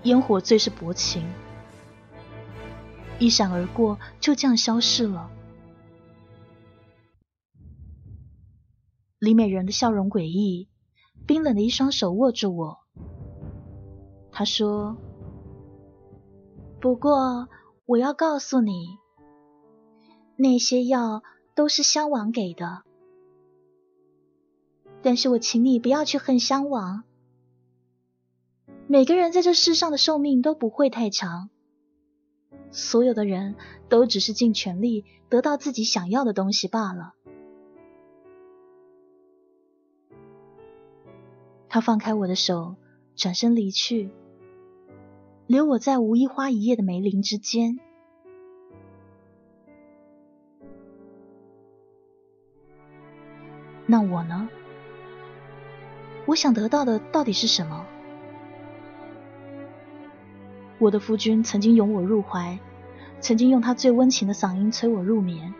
[0.03, 1.29] 烟火最是薄情，
[3.19, 5.29] 一闪而过，就这样消失了。
[9.19, 10.69] 李美人的笑容诡异，
[11.27, 12.79] 冰冷的一双手握住我，
[14.39, 14.95] 他说
[16.79, 17.49] ：“不过
[17.85, 18.97] 我要告诉你。”
[20.39, 21.23] 那些药
[21.55, 22.83] 都是襄王给的，
[25.01, 27.03] 但是我请你不要去恨襄王。
[28.87, 31.49] 每个人在这世上的寿命都不会太长，
[32.71, 33.55] 所有的人
[33.89, 37.13] 都只是尽全力得到自己想要的东西罢了。
[41.67, 42.77] 他放开我的手，
[43.17, 44.09] 转身离去，
[45.49, 47.79] 留我在无一花一叶的梅林之间。
[53.87, 54.47] 那我呢？
[56.27, 57.83] 我想得到的到底是什么？
[60.77, 62.59] 我的夫君曾经拥我入怀，
[63.19, 65.55] 曾经用他最温情的嗓音催我入眠。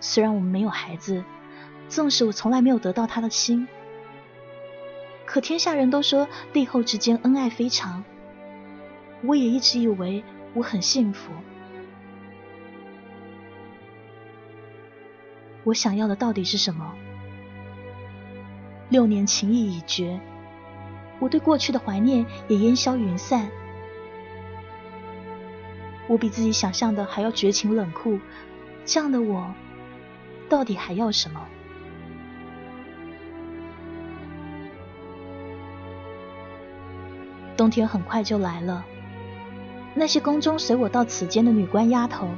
[0.00, 1.22] 虽然我们没有孩子，
[1.90, 3.68] 纵使我从来没有得到他的心，
[5.26, 8.02] 可天下人都说帝后之间恩爱非常，
[9.22, 10.24] 我也一直以为
[10.54, 11.32] 我很幸福。
[15.64, 16.94] 我想要的到底是什么？
[18.88, 20.20] 六年情谊已绝，
[21.18, 23.50] 我对过去的怀念也烟消云散。
[26.06, 28.20] 我比自己想象的还要绝情冷酷，
[28.84, 29.52] 这样的我，
[30.48, 31.44] 到底还要什么？
[37.66, 38.84] 冬天很快就来了，
[39.92, 42.28] 那些宫中随我到此间的女官丫头，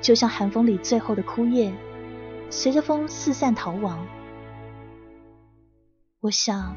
[0.00, 1.70] 就像寒风里最后的枯叶。
[2.48, 3.98] 随着风四散逃亡，
[6.20, 6.74] 我想，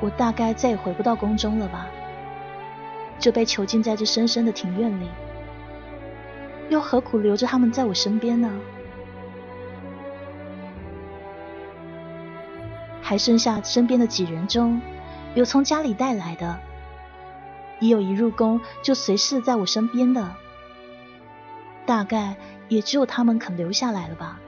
[0.00, 1.86] 我大概再也回不到宫中了吧？
[3.20, 5.06] 就被囚禁在这深深的庭院里，
[6.68, 8.50] 又何苦留着他们在我身边呢？
[13.00, 14.82] 还剩下身边的几人中，
[15.36, 16.58] 有从家里带来的，
[17.82, 20.36] 也有一入宫就随侍在我身边的，
[21.84, 22.36] 大概
[22.68, 24.40] 也只有他们肯留下来了吧。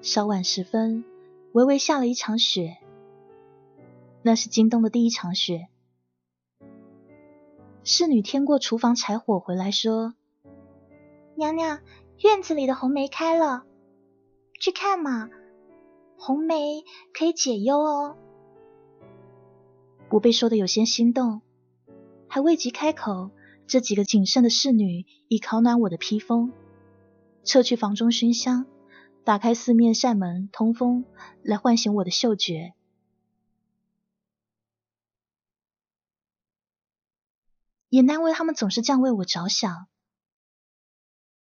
[0.00, 1.04] 稍晚时分，
[1.50, 2.76] 微微下了一场雪。
[4.22, 5.66] 那是京东的第一场雪。
[7.82, 10.14] 侍女添过厨房柴火回来说
[11.34, 11.80] ：“娘娘，
[12.22, 13.64] 院子里的红梅开了，
[14.60, 15.28] 去看嘛。
[16.18, 18.16] 红梅可以解忧哦。”
[20.10, 21.42] 我被说的有些心动，
[22.28, 23.30] 还未及开口，
[23.66, 26.52] 这几个谨慎的侍女已烤暖我的披风，
[27.44, 28.66] 撤去房中熏香。
[29.24, 31.04] 打开四面扇门通风，
[31.42, 32.74] 来唤醒我的嗅觉。
[37.88, 39.88] 也难为他们总是这样为我着想。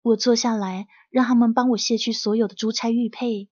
[0.01, 3.51] 我坐下来，让他们帮我卸去所有的珠钗玉佩，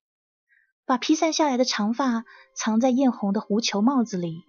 [0.84, 2.24] 把披散下来的长发
[2.54, 4.44] 藏在艳红的狐裘帽子里，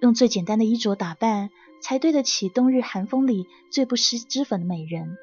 [0.00, 1.50] 用最简单的衣着打扮，
[1.80, 5.16] 才对得起冬日寒风里最不施脂粉的美人。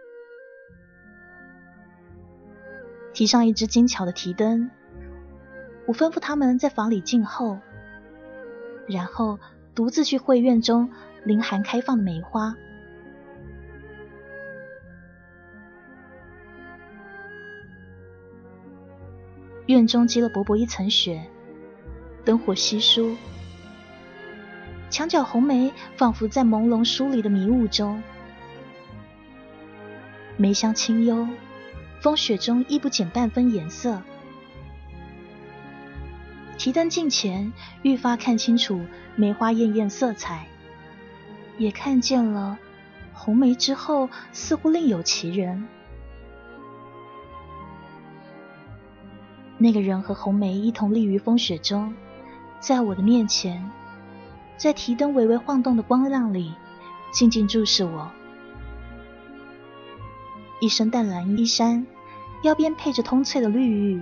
[3.13, 4.71] 提上一只精巧的提灯，
[5.87, 7.59] 我吩咐他们在房里静候，
[8.87, 9.39] 然后
[9.73, 10.91] 独自去会院中
[11.23, 12.55] 凌寒开放的梅花。
[19.67, 21.25] 院中积了薄薄一层雪，
[22.23, 23.15] 灯火稀疏，
[24.91, 28.03] 墙角红梅仿佛在朦胧疏离的迷雾中，
[30.37, 31.27] 梅香清幽，
[31.99, 34.01] 风雪中亦不减半分颜色。
[36.59, 37.51] 提灯近前，
[37.81, 38.85] 愈发看清楚
[39.15, 40.45] 梅花艳艳色彩，
[41.57, 42.59] 也看见了
[43.13, 45.67] 红梅之后，似乎另有其人。
[49.57, 51.93] 那个人和红梅一同立于风雪中，
[52.59, 53.71] 在我的面前，
[54.57, 56.53] 在提灯微微晃动的光亮里，
[57.13, 58.11] 静静注视我。
[60.59, 61.87] 一身淡蓝衣衫，
[62.43, 64.01] 腰边配着通翠的绿玉，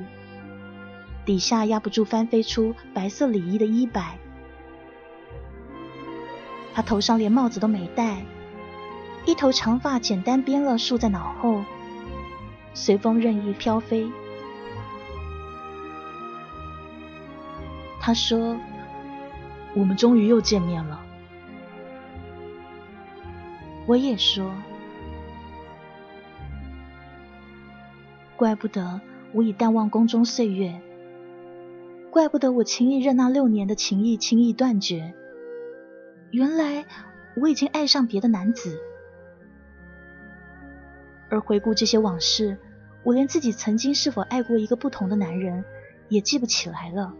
[1.23, 4.17] 底下压不住翻飞出白色里衣的衣摆。
[6.73, 8.25] 他头上连帽子都没戴，
[9.25, 11.63] 一头长发简单编了束在脑后，
[12.73, 14.11] 随风任意飘飞。
[18.05, 18.59] 他说
[19.73, 20.99] ：“我们终于又见面了。”
[23.87, 24.53] 我也说
[28.35, 28.99] ：“怪不得
[29.31, 30.81] 我已淡忘宫中岁月，
[32.11, 35.13] 怪不得我轻易任那六年的情谊轻易断绝。
[36.31, 36.85] 原来
[37.37, 38.81] 我已经爱上别的男子。
[41.29, 42.57] 而回顾这些往事，
[43.03, 45.63] 我连自己曾经是否爱过一个不同的男人
[46.09, 47.13] 也记不起来了。”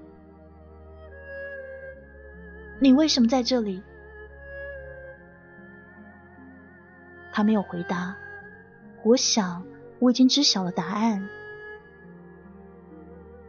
[2.83, 3.81] 你为什么在这里？
[7.31, 8.13] 他没有回答。
[9.05, 9.65] 我想
[9.99, 11.29] 我已经知晓了答案。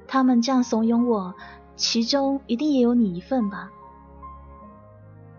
[0.07, 1.35] 他们这样怂恿我，
[1.75, 3.73] 其中一定也有你一份吧？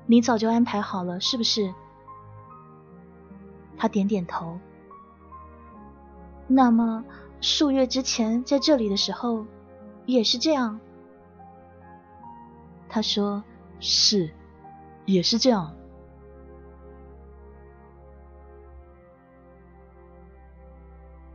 [0.08, 1.74] 你早就安排好了，是不是？
[3.78, 4.60] 他点点头。
[6.48, 7.06] 那么
[7.40, 9.46] 数月之前在这里的时候
[10.06, 10.82] 也是这样？
[12.90, 13.42] 他说。
[13.80, 14.34] 是，
[15.06, 15.76] 也是这样。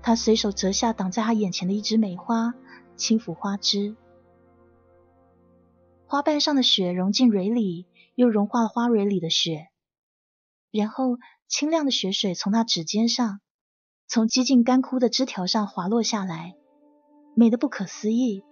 [0.02, 2.54] 他随手折下挡在他眼前的一枝梅花，
[2.96, 3.96] 轻抚花枝，
[6.06, 9.68] 花瓣上的雪融进蕊里，又融化了花蕊里的雪，
[10.72, 13.40] 然后清亮的雪水从他指尖上，
[14.08, 16.56] 从几近干枯的枝条上滑落下来，
[17.36, 18.42] 美得不可思议。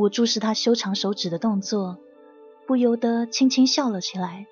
[0.00, 1.98] 我注视他修长手指的动作，
[2.66, 4.46] 不由得轻轻笑了起来。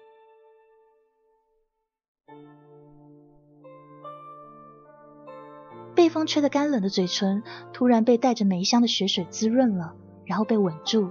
[5.95, 7.43] 被风吹得干冷的嘴唇，
[7.73, 9.95] 突然被带着梅香的雪水滋润了，
[10.27, 11.11] 然后被稳住。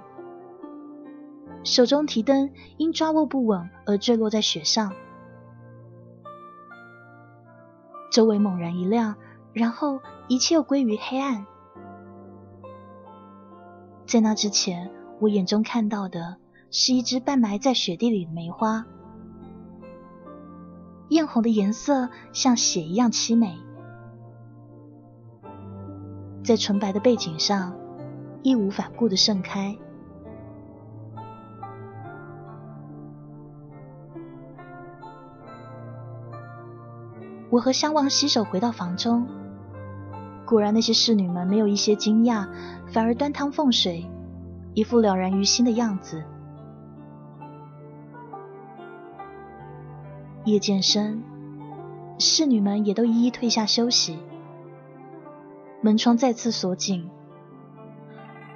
[1.63, 4.93] 手中提灯因抓握不稳而坠落在雪上，
[8.11, 9.15] 周围猛然一亮，
[9.51, 11.47] 然后一切又归于黑暗。
[14.07, 14.89] 在那之前，
[15.19, 16.37] 我眼中看到的
[16.71, 18.85] 是一只半埋在雪地里的梅花，
[21.09, 23.57] 艳红的颜色像血一样凄美，
[26.41, 27.75] 在纯白的背景上
[28.43, 29.77] 义无反顾的盛开。
[37.49, 39.27] 我和襄王洗手回到房中。
[40.47, 42.47] 果然，那些侍女们没有一些惊讶，
[42.87, 44.09] 反而端汤奉水，
[44.73, 46.23] 一副了然于心的样子。
[50.45, 51.21] 夜渐深，
[52.17, 54.17] 侍女们也都一一退下休息，
[55.81, 57.09] 门窗再次锁紧，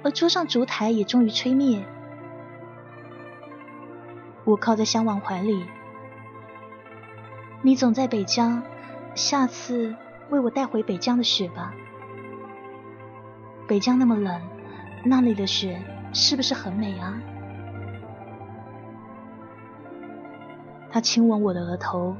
[0.02, 1.84] 而桌上烛台也终于吹灭。
[4.44, 5.62] 我靠在襄王怀里，
[7.60, 8.62] 你总在北疆，
[9.14, 9.94] 下次
[10.32, 11.74] 为我带回北疆的雪吧。
[13.68, 14.40] 北疆那么冷，
[15.04, 15.78] 那里的雪
[16.14, 17.20] 是不是很美啊？
[20.90, 22.16] 他亲吻我的额头。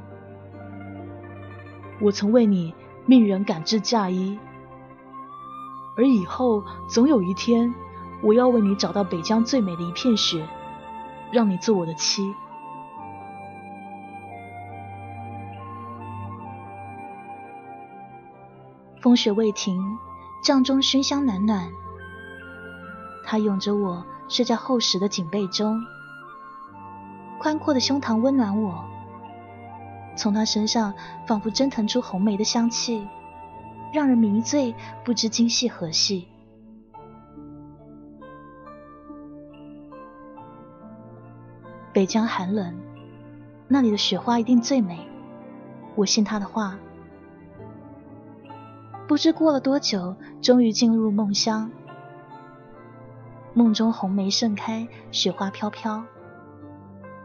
[1.99, 2.75] 我曾为你
[3.07, 4.37] 命人赶制嫁衣，
[5.97, 7.73] 而以后总有一天，
[8.21, 10.47] 我要为你找到北疆最美的一片雪，
[11.31, 12.31] 让你做我的妻。
[19.03, 19.99] 风雪未停，
[20.41, 21.69] 帐中熏香暖暖。
[23.25, 25.77] 他拥着我睡在厚实的锦被中，
[27.37, 28.85] 宽阔的胸膛温暖我。
[30.15, 30.93] 从他身上
[31.27, 33.05] 仿佛蒸腾出红梅的香气，
[33.91, 34.73] 让人迷醉，
[35.03, 36.25] 不知今夕何夕。
[41.91, 42.73] 北疆寒冷，
[43.67, 45.05] 那里的雪花一定最美。
[45.93, 46.79] 我信他的话。
[49.07, 51.69] 不知过了多久，终于进入梦乡。
[53.53, 56.03] 梦中红梅盛开，雪花飘飘。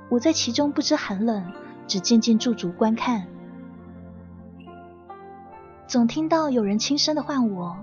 [0.08, 1.52] 我在其中不知寒冷，
[1.86, 3.26] 只静静驻足观看。
[5.86, 7.76] 总听到有人轻声的唤我，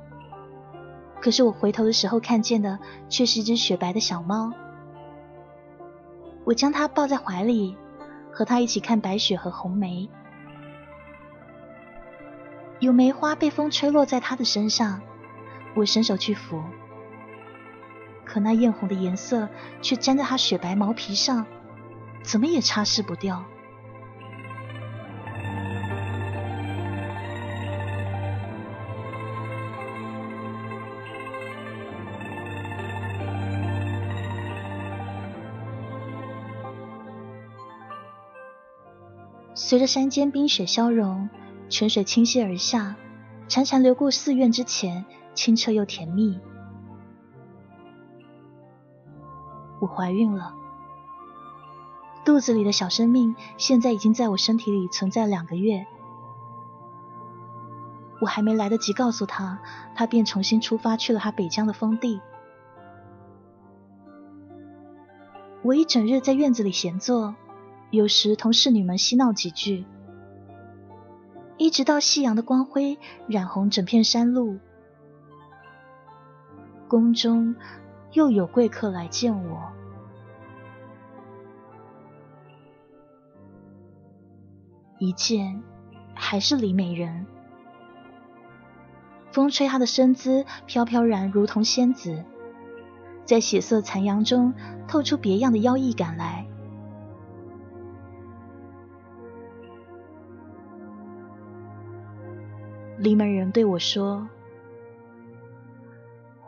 [1.22, 2.78] 可是我回头的时候看见的
[3.10, 4.52] 却是一只雪白的小猫。
[6.44, 7.76] 我将它抱在怀里，
[8.32, 10.08] 和它一起看白雪和红梅。
[12.80, 15.02] 有梅花被风吹落在他的身上，
[15.76, 16.62] 我伸手去扶，
[18.26, 19.50] 可那艳红的颜色
[19.82, 21.46] 却粘在他雪白毛皮上，
[22.22, 23.44] 怎么也擦拭不掉。
[39.58, 41.28] 随着山间冰雪消融，
[41.70, 42.96] 泉水倾泻而下，
[43.48, 46.40] 潺潺流过寺院之前，清澈又甜蜜。
[49.82, 50.54] 我怀孕了，
[52.24, 55.86] 肚子里的小生命现在已经在我身体里存在两个月。
[58.22, 59.60] 我还没来得及告诉他，
[59.94, 62.22] 他便重新出发去了他北疆的封地。
[65.62, 67.36] 我一整日在院子里闲坐。
[67.92, 69.86] 有时同侍女们嬉闹几句，
[71.58, 72.98] 一直到夕阳的光辉
[73.28, 74.60] 染红整片山路，
[76.88, 77.56] 宫中
[78.12, 79.72] 又有贵客来见我。
[85.00, 85.62] 一见
[86.14, 87.26] 还是李美人，
[89.32, 92.24] 风吹她的身姿飘飘然，如同仙子，
[93.26, 94.54] 在血色残阳中
[94.88, 96.46] 透出别样的妖异感来。
[103.06, 104.28] 李美人对我说：“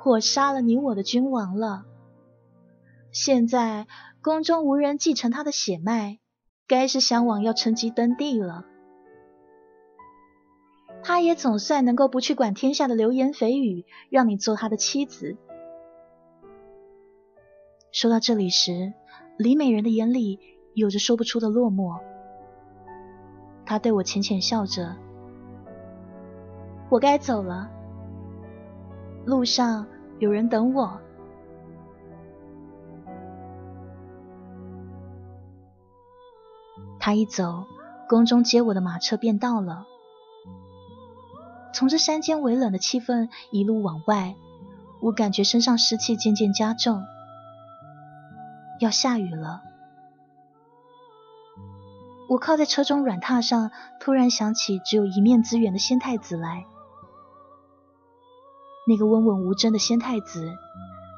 [0.03, 1.85] 我杀了你我的君王了，
[3.11, 3.85] 现在
[4.23, 6.17] 宫中无人继承他的血脉，
[6.67, 8.65] 该是襄王要趁机登帝了。
[11.03, 15.37] 他也总算能够不去管天下的流言蜚语，让你做他的妻子。”
[17.93, 18.93] 说到这里时，
[19.37, 20.39] 李美人的眼里
[20.73, 22.01] 有着说不出的落寞，
[23.63, 24.97] 她对我浅浅笑着。
[26.89, 27.69] 我该走了，
[29.25, 29.87] 路上
[30.19, 30.99] 有人等我。
[36.99, 37.65] 他一走，
[38.07, 39.85] 宫中接我的马车便到了。
[41.73, 44.35] 从这山间微冷的气氛一路往外，
[45.01, 47.03] 我感觉身上湿气渐渐加重，
[48.79, 49.61] 要下雨了。
[52.29, 56.65] 我靠在车中软榻上，突然想起只有一面之缘的仙太子来。
[58.89, 60.49] 那个温文无争的仙太子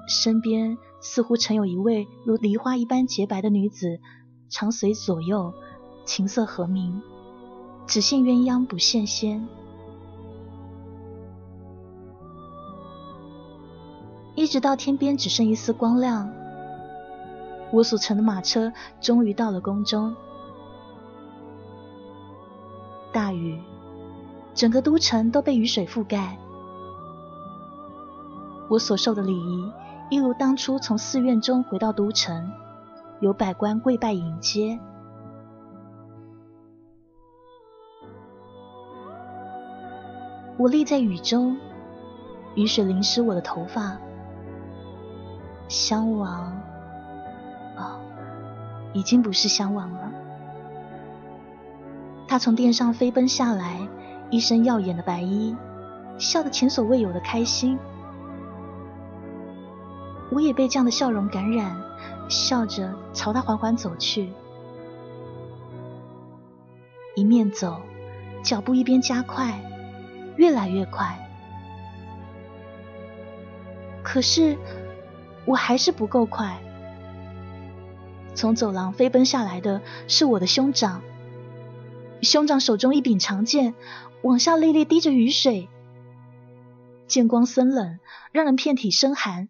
[0.07, 3.99] 身边，似乎曾有一位如梨花一般洁白的女子，
[4.49, 5.53] 常随左右，
[6.03, 6.99] 琴瑟和鸣，
[7.85, 9.47] 只羡鸳鸯不羡仙。
[14.33, 16.27] 一直到天边只剩一丝光亮，
[17.71, 20.15] 我所乘的马车终于到了宫中。
[23.11, 23.61] 大雨，
[24.55, 26.35] 整个都城都被雨水覆盖。
[28.69, 29.71] 我所受的礼仪，
[30.11, 32.51] 一如当初从寺院中回到都城，
[33.19, 34.79] 有百官跪拜迎接。
[40.55, 41.57] 我立在雨中，
[42.53, 43.97] 雨水淋湿我的头发。
[45.67, 46.51] 襄王，
[47.75, 47.99] 哦，
[48.93, 50.11] 已经不是襄王了。
[52.27, 53.79] 他从殿上飞奔下来，
[54.29, 55.55] 一身耀眼的白衣，
[56.19, 57.79] 笑得前所未有的开心。
[60.31, 61.81] 我也被这样的笑容感染，
[62.29, 64.31] 笑着朝他缓缓走去，
[67.15, 67.81] 一面走，
[68.43, 69.59] 脚步一边加快，
[70.37, 71.17] 越来越快。
[74.03, 74.57] 可是
[75.45, 76.59] 我还是不够快。
[78.35, 81.01] 从走廊飞奔下来的是我的兄长，
[82.21, 83.73] 兄长手中一柄长剑，
[84.21, 85.67] 往下沥沥滴着雨水，
[87.07, 87.99] 剑光森冷，
[88.31, 89.49] 让人遍体生寒。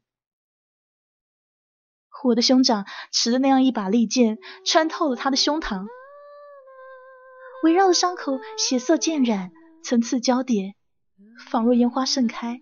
[2.23, 5.85] 我的兄长持的那样一把利剑，穿透了他的胸膛，
[7.63, 9.51] 围绕的伤口血色渐染，
[9.83, 10.75] 层次交叠，
[11.49, 12.59] 仿若烟花盛开。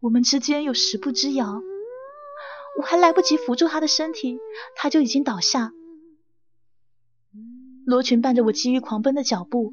[0.00, 1.60] 我们之间有十步之遥，
[2.78, 4.38] 我还来不及扶住他的身体，
[4.76, 5.72] 他就已经倒下。
[7.86, 9.72] 罗群伴着我急于狂奔的脚步，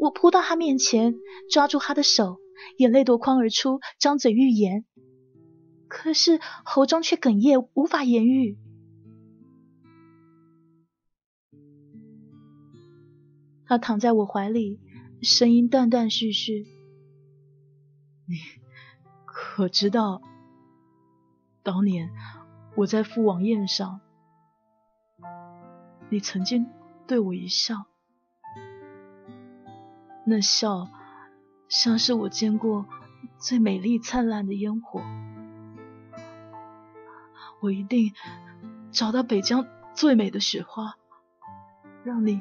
[0.00, 1.14] 我扑到他面前，
[1.50, 2.38] 抓住他的手，
[2.78, 4.84] 眼泪夺眶而出，张嘴欲言。
[5.88, 8.58] 可是喉中却哽咽，无法言语。
[13.64, 14.80] 他躺在我怀里，
[15.20, 16.66] 声音断断续续
[18.26, 18.36] ：“你
[19.26, 20.22] 可知道，
[21.62, 22.10] 当年
[22.76, 24.00] 我在赴王宴上，
[26.08, 26.66] 你曾经
[27.06, 27.86] 对我一笑，
[30.24, 30.88] 那笑
[31.68, 32.86] 像是我见过
[33.38, 35.02] 最美丽灿烂的烟火。”
[37.60, 38.12] 我一定
[38.92, 40.96] 找到北疆最美的雪花，
[42.04, 42.40] 让你，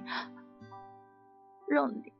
[1.67, 2.13] 让你。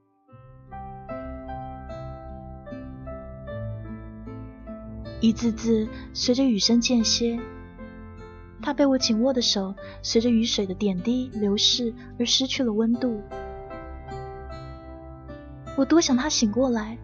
[5.19, 7.39] 一字字随着雨声间歇，
[8.61, 13.23] 他被我紧握的手随着雨水的点滴流逝而失去了温度。
[15.75, 16.97] 我多想他醒过来，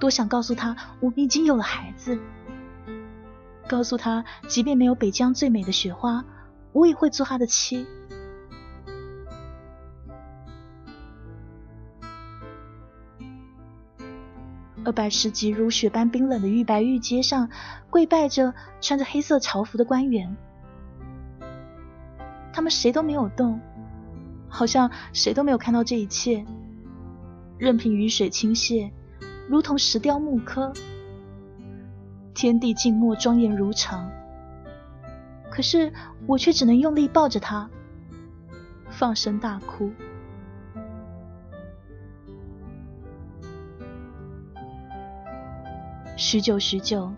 [0.00, 2.18] 多想告诉他我们已经有了孩子。
[3.66, 6.24] 告诉他，即便没有北疆最美的雪花，
[6.72, 7.86] 我也会做他的妻。
[14.86, 17.48] 而百十级如雪般冰冷的玉白玉阶上，
[17.88, 18.52] 跪拜着
[18.82, 20.36] 穿着黑色朝服的官员，
[22.52, 23.58] 他们谁都没有动，
[24.46, 26.44] 好像谁都没有看到这一切，
[27.56, 28.90] 任凭雨水倾泻，
[29.48, 30.70] 如同石雕木刻。
[32.34, 34.10] 天地静默，庄严如常。
[35.50, 35.92] 可是
[36.26, 37.70] 我却只能用力抱着他，
[38.90, 39.92] 放声大哭。
[46.16, 47.12] 许久许久，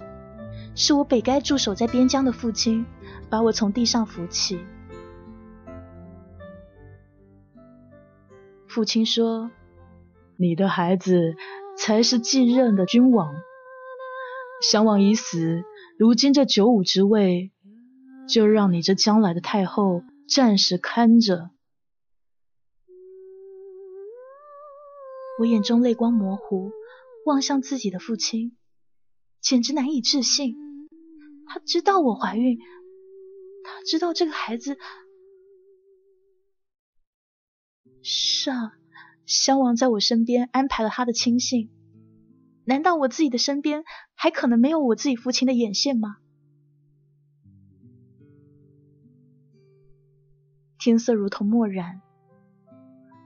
[0.75, 2.85] 是我本该驻守在边疆的父亲
[3.31, 4.61] 把我从地上扶起。
[8.67, 9.51] 父亲说
[10.37, 11.37] ：“你的孩子
[11.79, 13.35] 才是继任的君王。”
[14.63, 15.63] 襄王已死，
[15.99, 17.53] 如今这九五之位，
[18.29, 21.51] 就让你这将来的太后暂时看着。
[25.39, 26.71] 我眼中泪光模糊，
[27.27, 28.57] 望向自己的父亲，
[29.43, 30.57] 简直难以置信。
[31.47, 32.59] 他知道我怀孕，
[33.63, 34.79] 他知道这个孩子。
[38.03, 38.73] 是啊，
[39.27, 41.71] 襄王在我身边安排了他的亲信。
[42.67, 43.85] 难道我自己的身边
[44.17, 46.17] 还可能没有我自己父亲的眼线吗？
[50.77, 52.03] 天色如同墨染，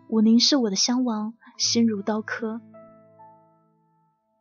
[0.08, 2.60] 我凝视我的襄王，心如刀割。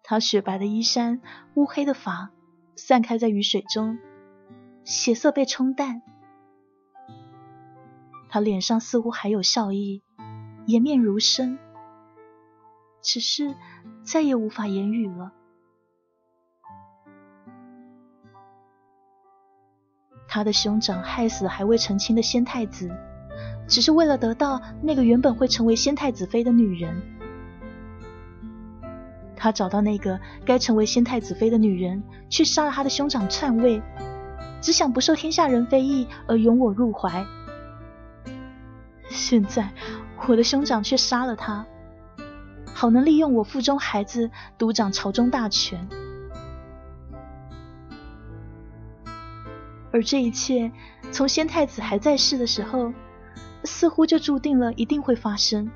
[0.04, 1.22] 他雪白的衣衫，
[1.56, 2.32] 乌黑的发，
[2.76, 3.98] 散开在雨水中，
[4.84, 6.02] 血色被冲淡。
[8.28, 10.04] 他脸上似乎还有笑意，
[10.66, 11.58] 颜面如生。
[13.02, 13.56] 只是
[14.04, 15.32] 再也无法言语了。
[20.28, 22.92] 他的兄长害死还未成亲的先太子，
[23.68, 27.02] 只是为了得到那个原本会成为先太子妃的女人。
[29.36, 33.82] 他找到那个该成为先太子妃的女人，去杀了他的兄长篡位，
[34.62, 37.26] 只想不受天下人非议而拥我入怀。
[39.08, 39.70] 现在
[40.28, 41.66] 我的兄长却杀了他。
[42.80, 45.86] 好能利用我腹中孩子独掌朝中大权，
[49.92, 50.72] 而这一切
[51.12, 52.94] 从先太子还在世的时候，
[53.66, 55.70] 似乎就注定了一定会发生。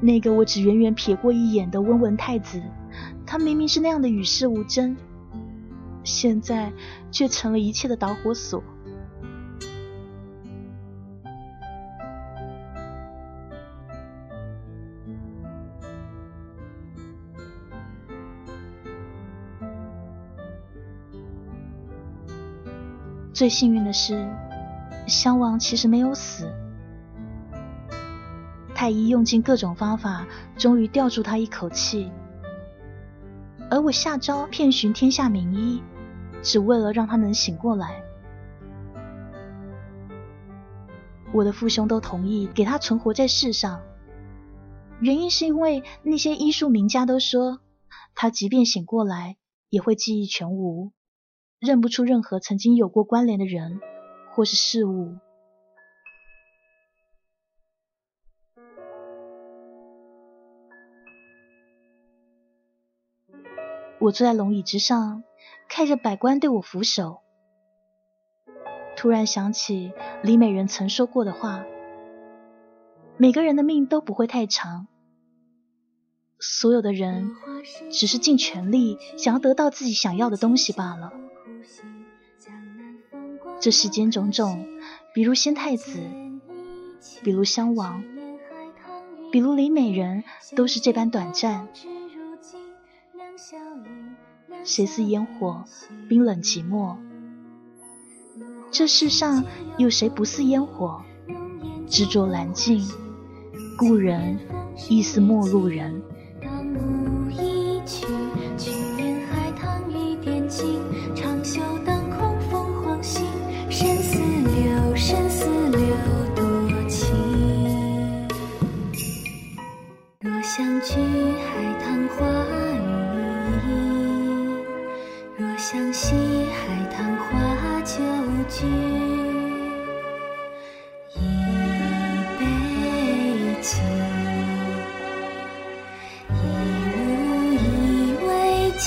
[0.00, 2.62] 那个我只远远瞥过一眼的温文太子，
[3.26, 4.96] 他明明是那样的与世无争，
[6.02, 6.72] 现在
[7.10, 8.64] 却成了一切的导火索。
[23.34, 24.32] 最幸运的是，
[25.08, 26.48] 襄王其实没有死。
[28.76, 30.24] 太医用尽各种方法，
[30.56, 32.12] 终于吊住他一口气。
[33.68, 35.82] 而我下诏遍寻天下名医，
[36.42, 38.04] 只为了让他能醒过来。
[41.32, 43.82] 我的父兄都同意给他存活在世上，
[45.00, 47.58] 原因是因为那些医术名家都说，
[48.14, 49.38] 他即便醒过来，
[49.70, 50.92] 也会记忆全无，
[51.58, 53.80] 认不出任何曾经有过关联的人
[54.30, 55.16] 或是事物。
[64.00, 65.24] 我坐在龙椅之上，
[65.66, 67.20] 看着百官对我俯首，
[68.96, 71.64] 突然想起李美人曾说过的话：
[73.16, 74.88] 每个人的命都不会太长。
[76.38, 77.30] 所有的人
[77.90, 81.14] 只是尽全力想要得到自己想要的东西罢了。
[83.60, 84.66] 这世间种种，
[85.14, 85.98] 比如仙太子，
[87.22, 88.04] 比如襄王，
[89.32, 91.68] 比如李美人，都是这般短暂。
[94.64, 95.64] 谁似烟火，
[96.08, 96.96] 冰冷寂寞？
[98.70, 99.44] 这世上
[99.78, 101.02] 有谁不似烟火，
[101.86, 102.82] 执着蓝尽？
[103.78, 104.38] 故人
[104.88, 106.02] 亦似陌路人。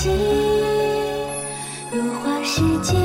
[0.00, 0.16] 情，
[1.90, 2.97] 落花时节